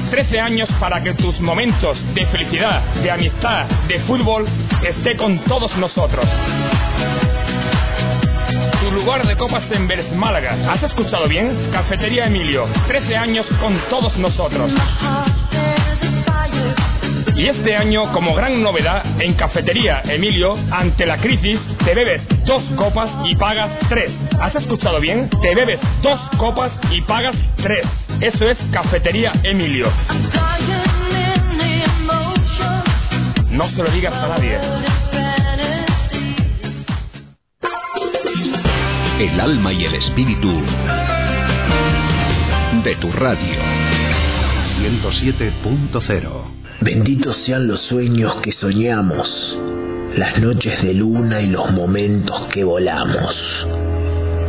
[0.09, 4.47] 13 años para que tus momentos de felicidad, de amistad, de fútbol
[4.81, 6.25] esté con todos nosotros.
[8.81, 10.57] Tu lugar de copas en Vélez Málaga.
[10.67, 11.69] ¿Has escuchado bien?
[11.71, 12.65] Cafetería Emilio.
[12.87, 14.71] 13 años con todos nosotros.
[17.43, 22.63] Y este año, como gran novedad, en Cafetería Emilio, ante la crisis, te bebes dos
[22.77, 24.11] copas y pagas tres.
[24.39, 25.29] ¿Has escuchado bien?
[25.41, 27.85] Te bebes dos copas y pagas tres.
[28.21, 29.91] Eso es Cafetería Emilio.
[33.49, 34.57] No se lo digas a nadie.
[39.19, 40.61] El alma y el espíritu
[42.85, 43.59] de tu radio.
[44.79, 46.42] 107.0
[46.83, 49.25] Benditos sean los sueños que soñamos,
[50.17, 53.33] las noches de luna y los momentos que volamos.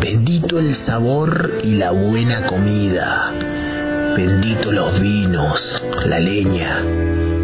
[0.00, 3.30] Bendito el sabor y la buena comida.
[4.16, 5.60] Bendito los vinos,
[6.06, 6.80] la leña,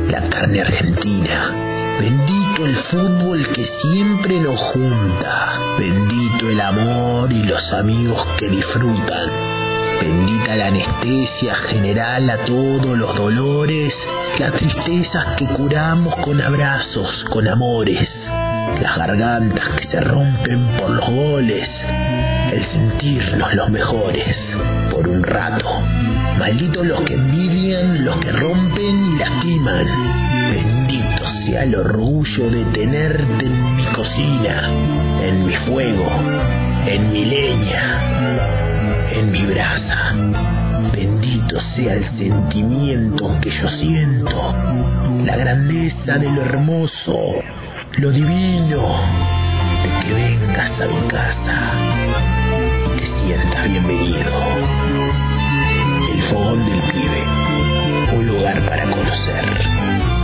[0.09, 1.55] la carne argentina.
[2.01, 5.77] Bendito el fútbol que siempre nos junta.
[5.79, 9.61] Bendito el amor y los amigos que disfrutan.
[10.01, 13.95] Bendita la anestesia general a todos los dolores,
[14.41, 18.09] las tristezas que curamos con abrazos, con amores,
[18.81, 21.69] las gargantas que se rompen por los goles,
[22.51, 24.35] el sentirnos los mejores
[24.91, 25.83] por un rato.
[26.39, 29.87] Malditos los que envidian, los que rompen y lastiman.
[30.53, 34.71] Bendito sea el orgullo de tenerte en mi cocina,
[35.23, 36.11] en mi fuego,
[36.87, 40.60] en mi leña, en mi brasa.
[41.21, 44.55] Bendito sea el sentimiento que yo siento,
[45.23, 47.35] la grandeza de lo hermoso,
[47.99, 49.03] lo divino,
[49.83, 51.73] de que vengas a mi casa,
[52.97, 54.33] te sientas bienvenido.
[56.15, 60.20] El fogón del pibe, un lugar para conocer.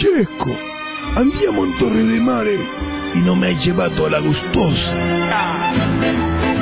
[0.00, 0.56] Francesco,
[1.14, 2.54] andiamo in Torre dei Mare
[3.12, 4.92] e non mi hai llevato alla gustosa.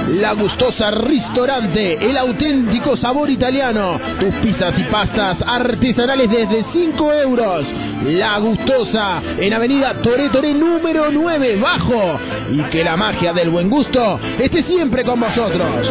[0.08, 4.00] La Gustosa Ristorante, el auténtico sabor italiano.
[4.18, 7.64] Tus pizzas y pastas artesanales desde 5 euros.
[8.06, 12.18] La Gustosa, en Avenida Tore Tore número 9, bajo.
[12.50, 15.86] Y que la magia del buen gusto esté siempre con vosotros.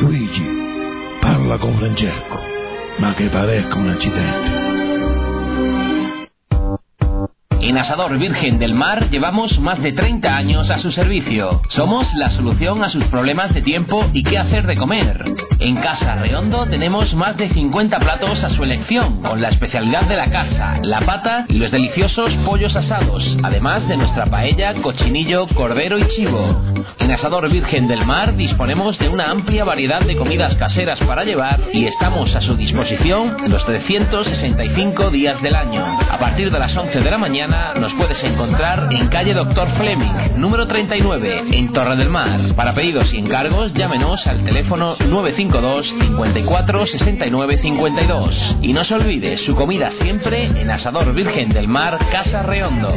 [0.00, 0.48] Luigi,
[1.20, 2.40] parla con Francesco,
[2.98, 4.71] ma che parezca un accidente.
[7.62, 11.62] En Asador Virgen del Mar llevamos más de 30 años a su servicio.
[11.68, 15.24] Somos la solución a sus problemas de tiempo y qué hacer de comer.
[15.60, 20.16] En Casa Redondo tenemos más de 50 platos a su elección, con la especialidad de
[20.16, 25.98] la casa, la pata y los deliciosos pollos asados, además de nuestra paella, cochinillo, cordero
[25.98, 26.71] y chivo.
[26.98, 31.60] En Asador Virgen del Mar disponemos de una amplia variedad de comidas caseras para llevar
[31.72, 35.84] y estamos a su disposición los 365 días del año.
[36.10, 40.36] A partir de las 11 de la mañana nos puedes encontrar en calle Doctor Fleming,
[40.36, 42.54] número 39, en Torre del Mar.
[42.54, 48.56] Para pedidos y encargos, llámenos al teléfono 952 54 69 52.
[48.62, 52.92] Y no se olvide, su comida siempre en Asador Virgen del Mar, Casa Reondo.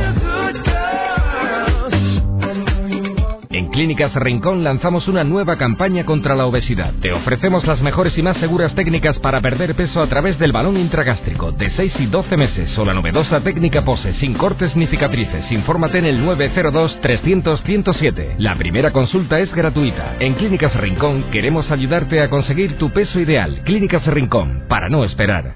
[3.75, 6.93] Clínicas Rincón lanzamos una nueva campaña contra la obesidad.
[7.01, 10.77] Te ofrecemos las mejores y más seguras técnicas para perder peso a través del balón
[10.77, 15.51] intragástrico de 6 y 12 meses o la novedosa técnica pose sin cortes ni cicatrices.
[15.51, 18.35] Infórmate en el 902 300 107.
[18.37, 20.15] La primera consulta es gratuita.
[20.21, 23.59] En Clínicas Rincón queremos ayudarte a conseguir tu peso ideal.
[23.65, 25.55] Clínicas Rincón, para no esperar.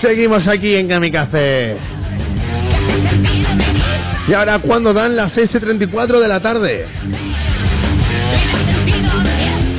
[0.06, 1.76] Seguimos aquí en Kamikaze.
[4.28, 6.86] Y ahora, ¿cuándo dan las 6.34 de la tarde?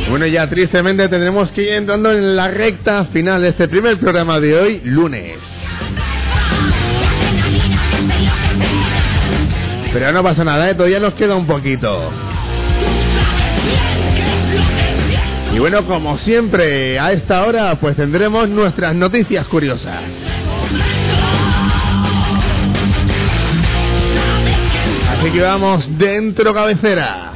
[0.10, 4.40] Bueno, ya tristemente tendremos que ir entrando en la recta final de este primer programa
[4.42, 5.38] de hoy, lunes.
[9.94, 10.76] Pero no pasa nada, ¿eh?
[10.76, 12.27] todavía nos queda un poquito.
[15.58, 20.04] Y bueno, como siempre, a esta hora pues tendremos nuestras noticias curiosas.
[25.10, 27.32] Así que vamos dentro cabecera.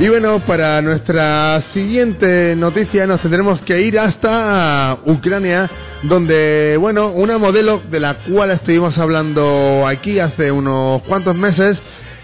[0.00, 5.70] Y bueno, para nuestra siguiente noticia nos tendremos que ir hasta Ucrania,
[6.04, 11.76] donde, bueno, una modelo de la cual estuvimos hablando aquí hace unos cuantos meses,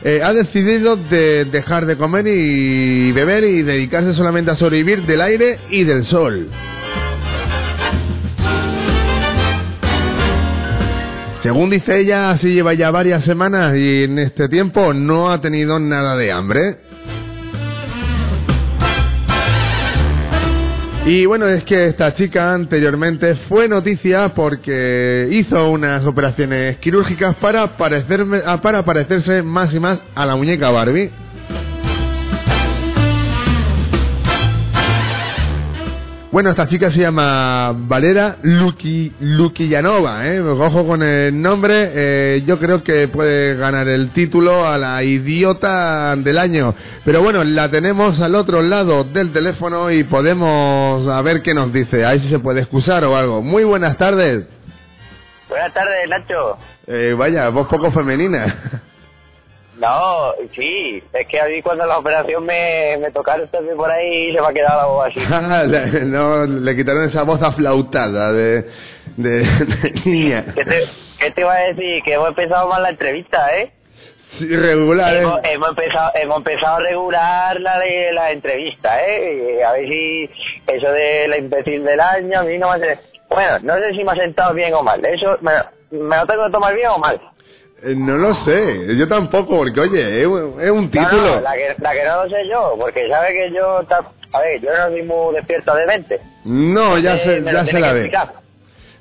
[0.03, 5.21] eh, ha decidido de dejar de comer y beber y dedicarse solamente a sobrevivir del
[5.21, 6.49] aire y del sol.
[11.43, 15.79] Según dice ella, así lleva ya varias semanas y en este tiempo no ha tenido
[15.79, 16.86] nada de hambre.
[21.09, 27.77] Y bueno, es que esta chica anteriormente fue noticia porque hizo unas operaciones quirúrgicas para,
[27.77, 31.13] parecerme, ah, para parecerse más y más a la muñeca Barbie.
[36.37, 40.39] Bueno, esta chica se llama Valera Luki, Lukiyanova, ¿eh?
[40.39, 46.15] Ojo con el nombre, eh, yo creo que puede ganar el título a la idiota
[46.15, 46.75] del año.
[47.07, 51.73] Pero bueno, la tenemos al otro lado del teléfono y podemos a ver qué nos
[51.73, 53.41] dice, a ver si se puede excusar o algo.
[53.41, 54.47] Muy buenas tardes.
[55.49, 56.59] Buenas tardes, Nacho.
[56.87, 58.83] Eh, vaya, voz poco femenina.
[59.79, 64.31] No, sí, es que a mí cuando la operación me, me tocaron también por ahí
[64.31, 65.21] y se me ha quedado la voz así.
[65.31, 68.65] Ah, le- no, le quitaron esa voz aflautada de,
[69.17, 70.45] de, de niña.
[70.55, 70.85] ¿Qué te,
[71.21, 72.03] qué te iba a decir?
[72.05, 73.71] Que hemos empezado mal la entrevista, ¿eh?
[74.39, 75.19] Sí, regular, ¿eh?
[75.21, 79.63] Hemos, hemos empezado hemos empezado a regular la de la entrevista, ¿eh?
[79.63, 80.31] A ver si
[80.69, 82.99] eso de la imbécil del año a mí no me hace...
[83.29, 85.05] Bueno, no sé si me ha sentado bien o mal.
[85.05, 85.53] Eso me,
[85.99, 87.21] me lo tengo que tomar bien o mal.
[87.83, 91.35] Eh, No lo sé, yo tampoco, porque oye, es, un- es un No, título.
[91.37, 93.81] no, la que, la que no lo sé yo, porque sabe que yo...
[94.33, 96.21] A ver, yo no soy muy despierto de mente.
[96.45, 98.11] No, ya se, ya se la ve.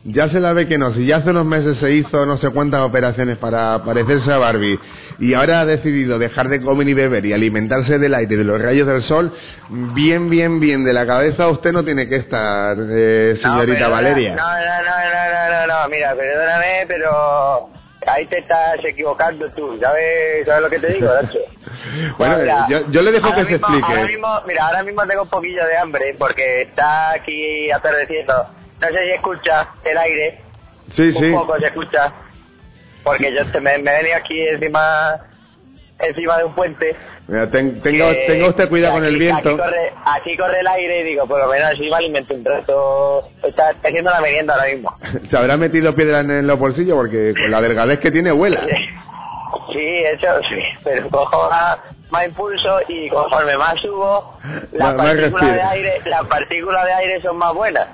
[0.08, 0.94] Ya se la ve que no.
[0.94, 4.80] Si ya hace unos meses se hizo no sé cuántas operaciones para parecerse a Barbie
[5.20, 8.44] y ahora ha decidido dejar de comer y beber y alimentarse del aire y de
[8.44, 9.34] los rayos del sol,
[9.70, 13.90] bien, bien, bien de la cabeza usted no tiene que estar, eh, No, señorita perdona,
[13.90, 14.36] Valeria.
[14.36, 17.70] No, no, no, no, no, no, no, mira, perdóname, pero
[18.08, 21.40] ahí te estás equivocando tú, ¿sabes, ¿sabes lo que te digo, Nacho?
[22.18, 23.86] Bueno, mira, yo, yo le dejo que se mismo- explique.
[23.88, 28.34] Ahora mismo, mira, ahora mismo tengo un poquillo de hambre porque está aquí atardeciendo.
[28.82, 30.42] No sé si escucha el aire,
[30.96, 31.32] Sí, un sí.
[31.32, 32.12] poco se escucha,
[33.04, 35.20] porque yo te- me, me venido aquí encima
[36.00, 36.96] encima de un puente.
[37.28, 39.50] Mira, ten- tenga, que- tenga usted cuidado con el viento.
[39.50, 42.46] Aquí corre, aquí corre el aire y digo, por lo menos así me alimento un
[42.46, 43.30] rato.
[43.44, 44.94] Está, está haciendo la merienda ahora mismo.
[45.30, 48.62] Se habrá metido piedra en los bolsillos porque con la delgadez que tiene vuela.
[49.72, 51.50] Sí, eso sí, pero cojo
[52.16, 54.38] más impulso y conforme más subo,
[54.72, 57.88] las Más- de aire, las partículas de aire son más buenas.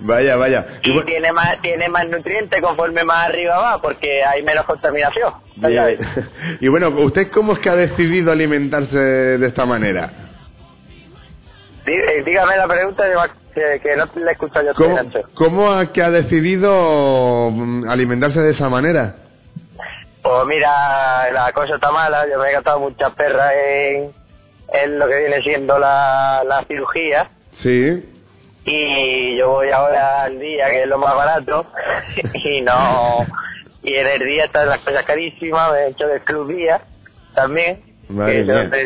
[0.00, 0.66] Vaya, vaya.
[0.82, 5.32] Y tiene más, tiene más nutrientes conforme más arriba va, porque hay menos contaminación.
[5.56, 5.80] ¿ya Bien.
[5.82, 6.00] sabes?
[6.60, 10.10] Y bueno, ¿usted cómo es que ha decidido alimentarse de esta manera?
[11.86, 13.04] Eh, Dígame la pregunta
[13.54, 14.98] que, que no la he escuchado yo ¿Cómo,
[15.34, 19.14] cómo es que ha decidido mm, alimentarse de esa manera?
[20.26, 24.12] Pues mira, la cosa está mala, yo me he gastado muchas perras en,
[24.72, 27.28] en lo que viene siendo la, la cirugía
[27.62, 28.04] Sí.
[28.64, 31.66] y yo voy ahora al día, que es lo más barato,
[32.34, 33.24] y no...
[33.84, 36.80] Y en el día están las cosas carísimas, me he hecho del club día
[37.36, 38.64] también, Madre que eso, mía.
[38.64, 38.84] no te,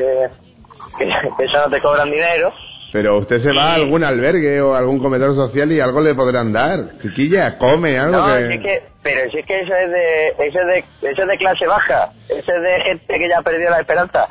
[0.98, 1.06] que,
[1.38, 2.52] que eso no te cobran dinero.
[2.92, 6.52] Pero usted se va a algún albergue o algún comedor social y algo le podrán
[6.52, 6.98] dar.
[7.02, 8.46] Chiquilla, come algo No, que...
[8.48, 11.28] si es que, pero si es que eso es de, eso es de, eso es
[11.28, 14.26] de clase baja, eso es de gente que ya perdió la esperanza.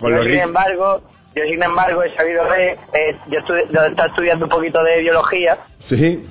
[0.00, 1.02] Con yo sin embargo,
[1.34, 5.00] yo sin embargo he sabido ver, eh, yo, estu- yo estaba estudiando un poquito de
[5.00, 5.58] biología
[5.88, 6.24] Sí.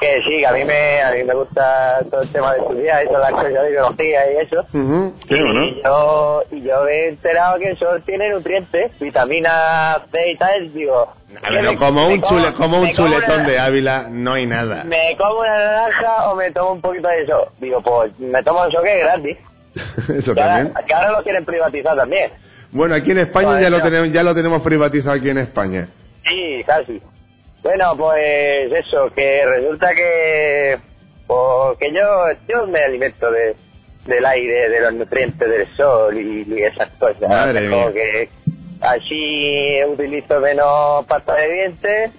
[0.00, 3.04] Que sí, que a mí me, a mí me gusta todo el tema de estudiar
[3.04, 4.66] y todas las cosas de biología y eso.
[4.72, 5.64] Bueno.
[5.66, 10.36] Y yo, y yo me he enterado que el sol tiene nutrientes, vitamina C y
[10.38, 11.12] tal, digo...
[11.42, 14.84] Pero como me un, como- chule, como un chuletón una- de Ávila, no hay nada.
[14.84, 17.52] ¿Me como una naranja o me tomo un poquito de eso?
[17.60, 19.38] Digo, pues me tomo eso que es gratis.
[20.18, 20.86] Eso Que ahora, también.
[20.86, 22.32] que ahora lo quieren privatizar también.
[22.72, 25.86] Bueno, aquí en España Joder, ya lo tenemos, ya lo tenemos privatizado aquí en España.
[26.26, 27.00] Sí, casi.
[27.62, 30.78] Bueno, pues eso, que resulta que,
[31.26, 33.54] pues, que yo, yo me alimento de,
[34.06, 37.20] del aire, de los nutrientes del sol y, y esas cosas.
[37.28, 37.92] Madre Como mía.
[37.92, 38.28] que
[38.80, 42.10] así utilizo menos pasta de dientes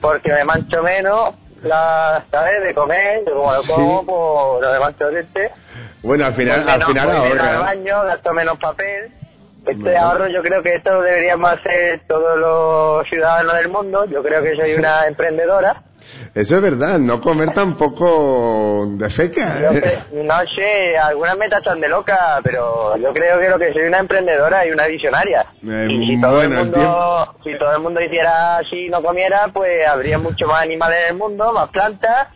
[0.00, 2.62] porque me mancho menos, la, ¿sabes?
[2.64, 5.50] De comer, yo como lo como, pues no me mancho dientes.
[6.02, 7.58] Bueno, al final, al menos- final voy menos al ahorra.
[7.60, 9.12] baño, gasto menos papel.
[9.66, 10.00] Este Bueno.
[10.00, 14.04] ahorro yo creo que esto deberíamos hacer todos los ciudadanos del mundo.
[14.06, 15.82] Yo creo que soy una emprendedora.
[16.34, 19.58] Eso es verdad, no comer tampoco de feca.
[19.72, 20.02] ¿eh?
[20.12, 23.98] no sé, algunas me tachan de loca, pero yo creo que lo que soy una
[24.00, 25.46] emprendedora y una visionaria.
[25.66, 29.02] Eh, Y si todo, bueno, el mundo, si todo el mundo hiciera así y no
[29.02, 32.28] comiera, pues habría mucho más animales en el mundo, más plantas,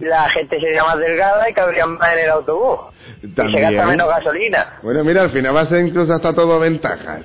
[0.00, 2.78] la gente sería más delgada y cabría más en el autobús.
[3.22, 3.62] Y se También.
[3.62, 4.78] gasta menos gasolina.
[4.82, 7.20] Bueno, mira, al final va a ser incluso hasta todo ventajas.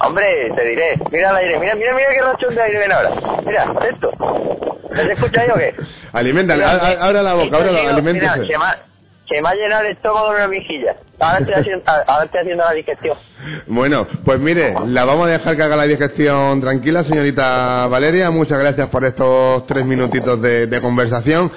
[0.00, 3.10] Hombre, te diré, mira el aire, mira, mira, mira qué rachón de aire viene ahora.
[3.44, 4.10] Mira, esto.
[4.18, 5.74] ¿No se escucha ahí o qué?
[6.12, 8.00] Aliméntale, Mira, a- a- abra la boca, abra la.
[8.00, 8.78] Mira, se me, ha,
[9.28, 10.94] se me ha llenado el estómago de una mejilla.
[11.18, 13.16] Ahora estoy haciendo, ahora estoy haciendo la digestión.
[13.66, 18.30] Bueno, pues mire, la vamos a dejar que haga la digestión tranquila, señorita Valeria.
[18.30, 21.50] Muchas gracias por estos tres minutitos de, de conversación.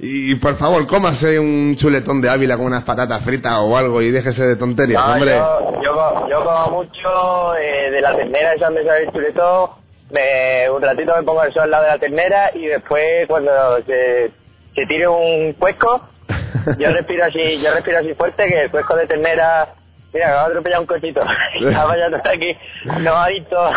[0.00, 4.12] Y por favor, cómase un chuletón de Ávila con unas patatas fritas o algo y
[4.12, 5.32] déjese de tonterías, No, hombre.
[5.34, 9.70] yo, yo, yo como mucho eh, de la ternera, esa donde sale el chuletón,
[10.12, 13.50] me, un ratito me pongo el sol al lado de la ternera y después cuando
[13.86, 14.30] se,
[14.74, 16.00] se tire un cuesco,
[16.78, 19.66] yo respiro así, yo respiro así fuerte que el cuesco de ternera,
[20.14, 21.22] mira, me va a atropellar un cochito.
[21.60, 22.56] Estaba ya todo aquí,
[23.00, 23.70] no ha visto,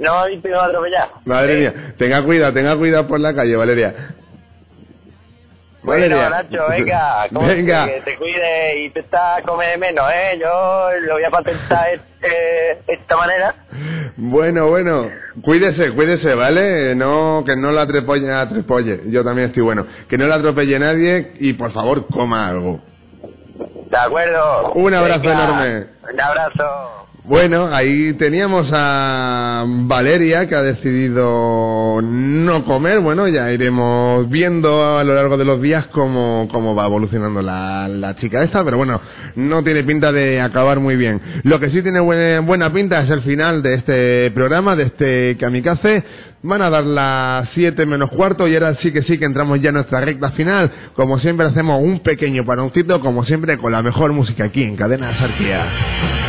[0.00, 1.08] no me ha visto me va a atropellar.
[1.24, 3.94] Madre mía, tenga cuidado, tenga cuidado por la calle, Valeria.
[5.82, 6.30] Bueno.
[6.30, 7.86] Nacho, venga, ¿cómo Venga.
[7.86, 10.38] Que te cuide y te estás comer menos, ¿eh?
[10.40, 11.88] Yo lo voy a patentar
[12.22, 13.54] eh, esta manera.
[14.16, 15.10] Bueno, bueno,
[15.42, 16.94] cuídese, cuídese, ¿vale?
[16.94, 19.00] No, que no la atrepolle, atrepolle.
[19.10, 19.86] Yo también estoy bueno.
[20.08, 22.80] Que no la atropelle nadie y por favor coma algo.
[23.90, 24.72] De acuerdo.
[24.74, 25.86] Un abrazo Venga, enorme.
[26.12, 27.01] Un abrazo.
[27.24, 32.98] Bueno, ahí teníamos a Valeria que ha decidido no comer.
[32.98, 37.86] Bueno, ya iremos viendo a lo largo de los días cómo, cómo va evolucionando la,
[37.86, 39.00] la chica esta, pero bueno,
[39.36, 41.20] no tiene pinta de acabar muy bien.
[41.44, 45.36] Lo que sí tiene buena, buena pinta es el final de este programa, de este
[45.36, 46.02] Kamikaze.
[46.42, 49.68] Van a dar las 7 menos cuarto y ahora sí que sí que entramos ya
[49.68, 50.72] en nuestra recta final.
[50.96, 55.16] Como siempre hacemos un pequeño paroncito, como siempre con la mejor música aquí en Cadena
[55.20, 56.21] Sarquía.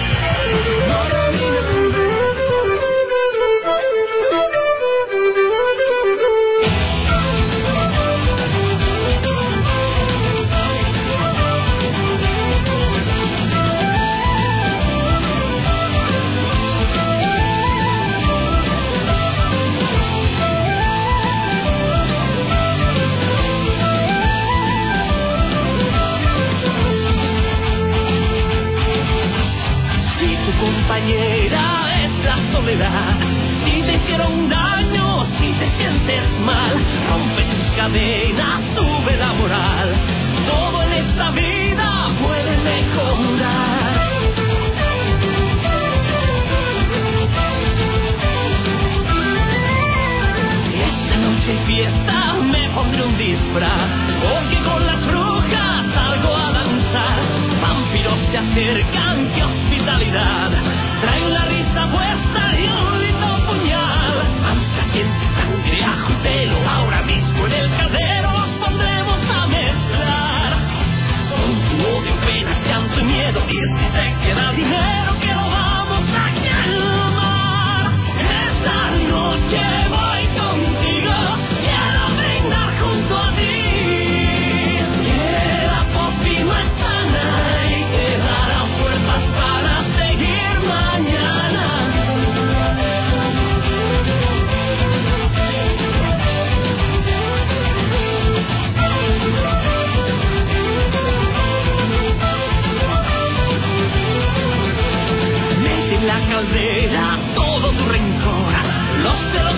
[106.44, 108.54] devolver todo tu rencor.
[109.02, 109.53] Los celos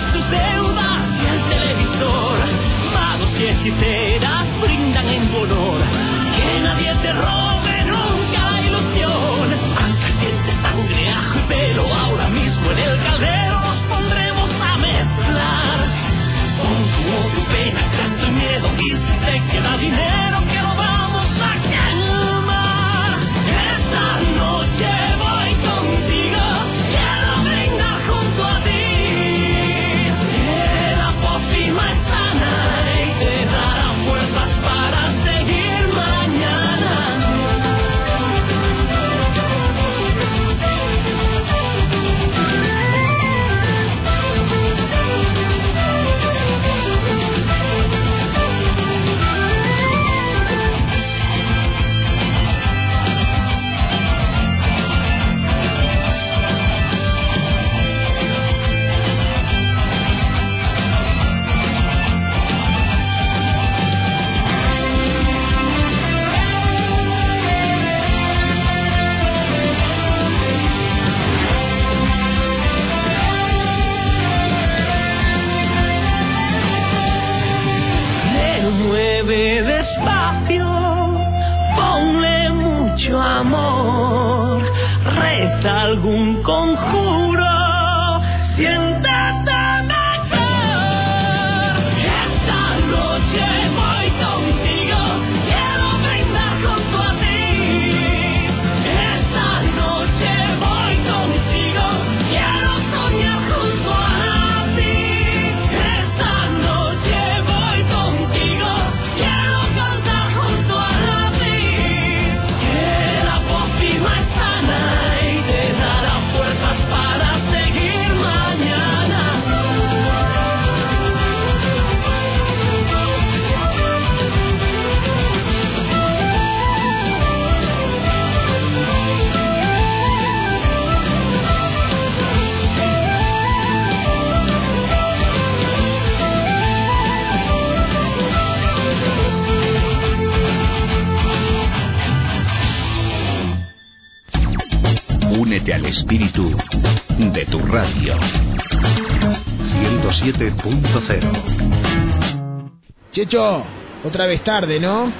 [154.06, 155.12] otra vez tarde, ¿no?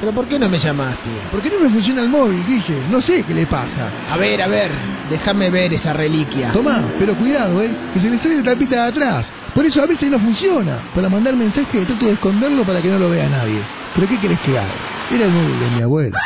[0.00, 1.10] ¿Pero por qué no me llamaste?
[1.30, 2.82] ¿Por qué no me funciona el móvil, Guille?
[2.88, 3.90] No sé qué le pasa.
[4.10, 4.70] A ver, a ver,
[5.10, 6.52] déjame ver esa reliquia.
[6.52, 7.70] Tomá, pero cuidado, ¿eh?
[7.92, 9.26] Que se le sale la tapita de atrás.
[9.54, 10.78] Por eso a veces no funciona.
[10.94, 13.60] Para mandar mensaje trato de esconderlo para que no lo vea nadie.
[13.96, 14.74] ¿Pero qué querés que haga?
[15.12, 16.18] Era el móvil de mi abuela.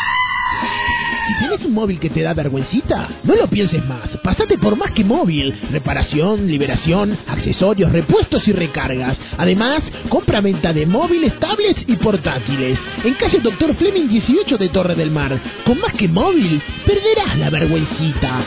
[1.39, 4.09] Tienes un móvil que te da vergüencita, no lo pienses más.
[4.23, 5.53] Pasate por más que móvil.
[5.71, 9.17] Reparación, liberación, accesorios, repuestos y recargas.
[9.39, 12.79] Además, compra-venta de móviles, tablets y portátiles.
[13.05, 15.39] En calle Doctor Fleming 18 de Torre del Mar.
[15.65, 18.47] Con más que móvil, perderás la vergüencita.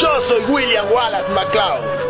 [0.00, 2.02] Yo soy William Wallace McCloud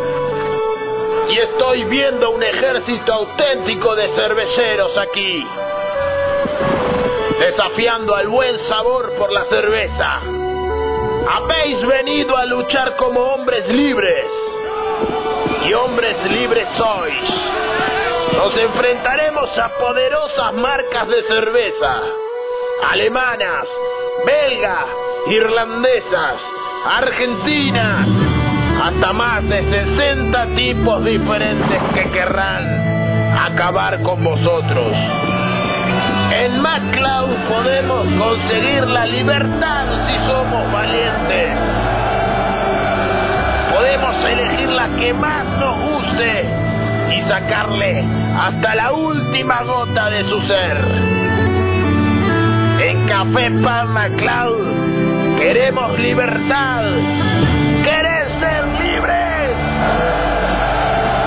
[1.29, 5.43] y estoy viendo un ejército auténtico de cerveceros aquí,
[7.43, 10.21] desafiando al buen sabor por la cerveza.
[11.29, 14.25] Habéis venido a luchar como hombres libres
[15.67, 17.21] y hombres libres sois.
[18.37, 22.01] Nos enfrentaremos a poderosas marcas de cerveza,
[22.91, 23.67] alemanas,
[24.25, 24.85] belgas,
[25.27, 26.35] irlandesas,
[26.85, 28.07] argentinas,
[28.83, 35.32] hasta más de 60 tipos diferentes que querrán acabar con vosotros.
[36.63, 41.49] MacLeod podemos conseguir la libertad si somos valientes.
[43.73, 46.45] Podemos elegir la que más nos guste
[47.17, 48.05] y sacarle
[48.39, 50.77] hasta la última gota de su ser.
[52.79, 56.83] En Café Pan MacLeod queremos libertad.
[57.83, 59.57] ¿Querés ser libres?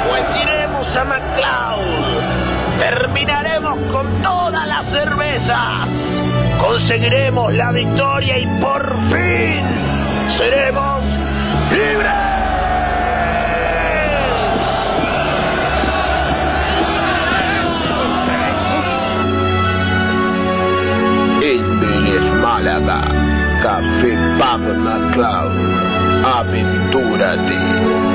[0.08, 2.78] Pues a MacLeod.
[2.78, 4.45] Terminaremos con todas
[4.76, 5.88] las cervezas.
[6.60, 9.64] Conseguiremos la victoria y por fin
[10.36, 11.02] seremos
[11.70, 12.36] libres.
[23.62, 25.52] Café Pub MacLeod.
[26.24, 27.56] Aventúrate.
[27.56, 28.05] me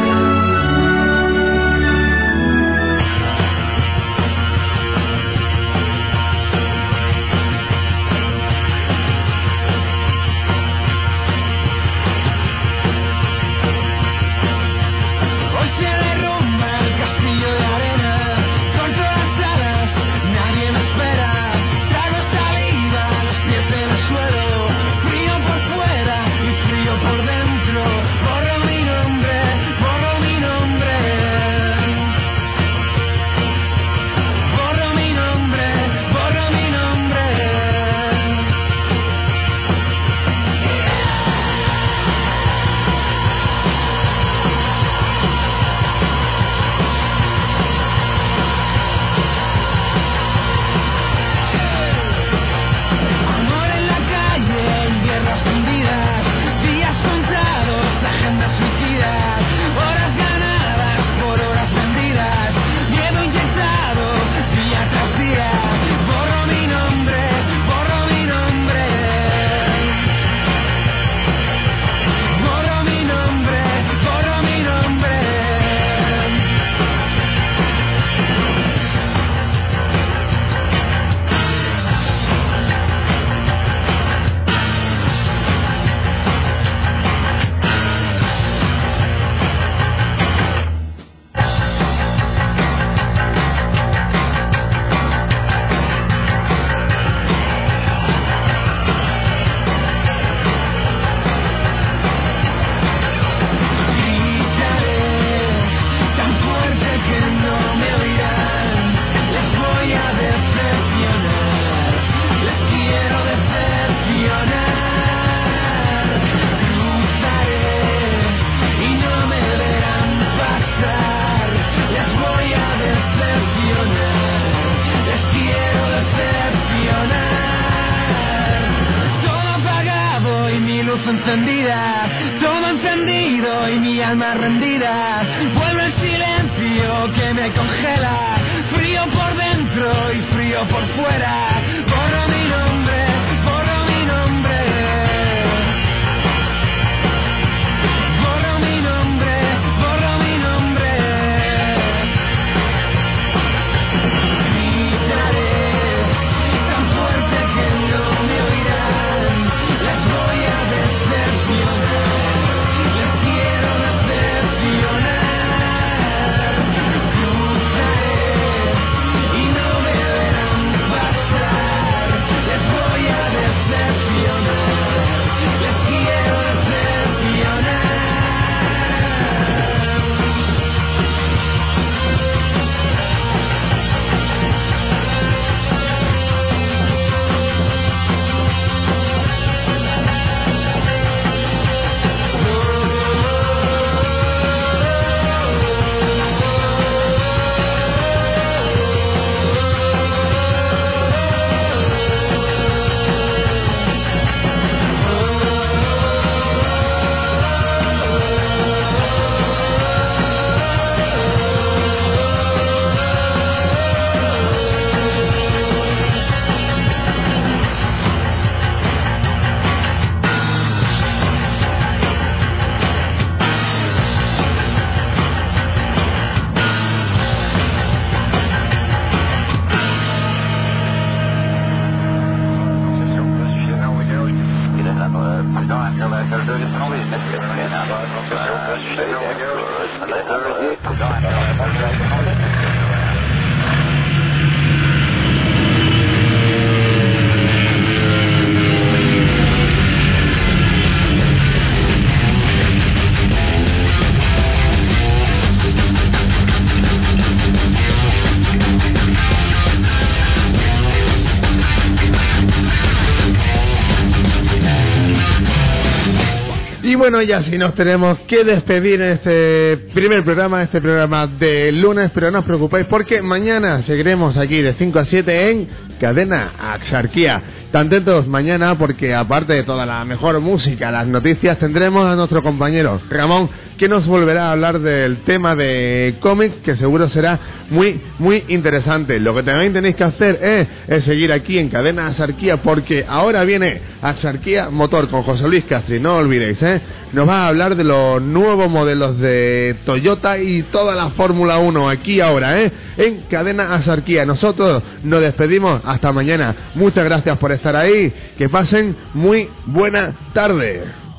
[267.02, 272.12] bueno, ya si nos tenemos que despedir en este primer programa, este programa de lunes,
[272.14, 275.68] pero no os preocupéis porque mañana seguiremos aquí de 5 a 7 en
[276.00, 277.42] Cadena Axarquía.
[277.72, 282.44] Tan atentos mañana porque aparte de toda la mejor música, las noticias, tendremos a nuestro
[282.44, 283.50] compañero Ramón
[283.80, 287.40] que nos volverá a hablar del tema de cómics que seguro será
[287.72, 289.20] muy, muy interesante.
[289.20, 293.44] Lo que también tenéis que hacer es, es seguir aquí en Cadena Axarquía porque ahora
[293.44, 296.82] viene Axarquía Motor con José Luis Castri, no olvidéis, ¿eh?
[297.14, 301.90] Nos va a hablar de los nuevos modelos de Toyota y toda la Fórmula 1
[301.90, 302.72] aquí ahora, ¿eh?
[302.98, 304.26] En Cadena Axarquía.
[304.26, 306.56] Nosotros nos despedimos hasta mañana.
[306.76, 308.14] Muchas gracias por estar ahí.
[308.38, 311.11] Que pasen muy buena tarde.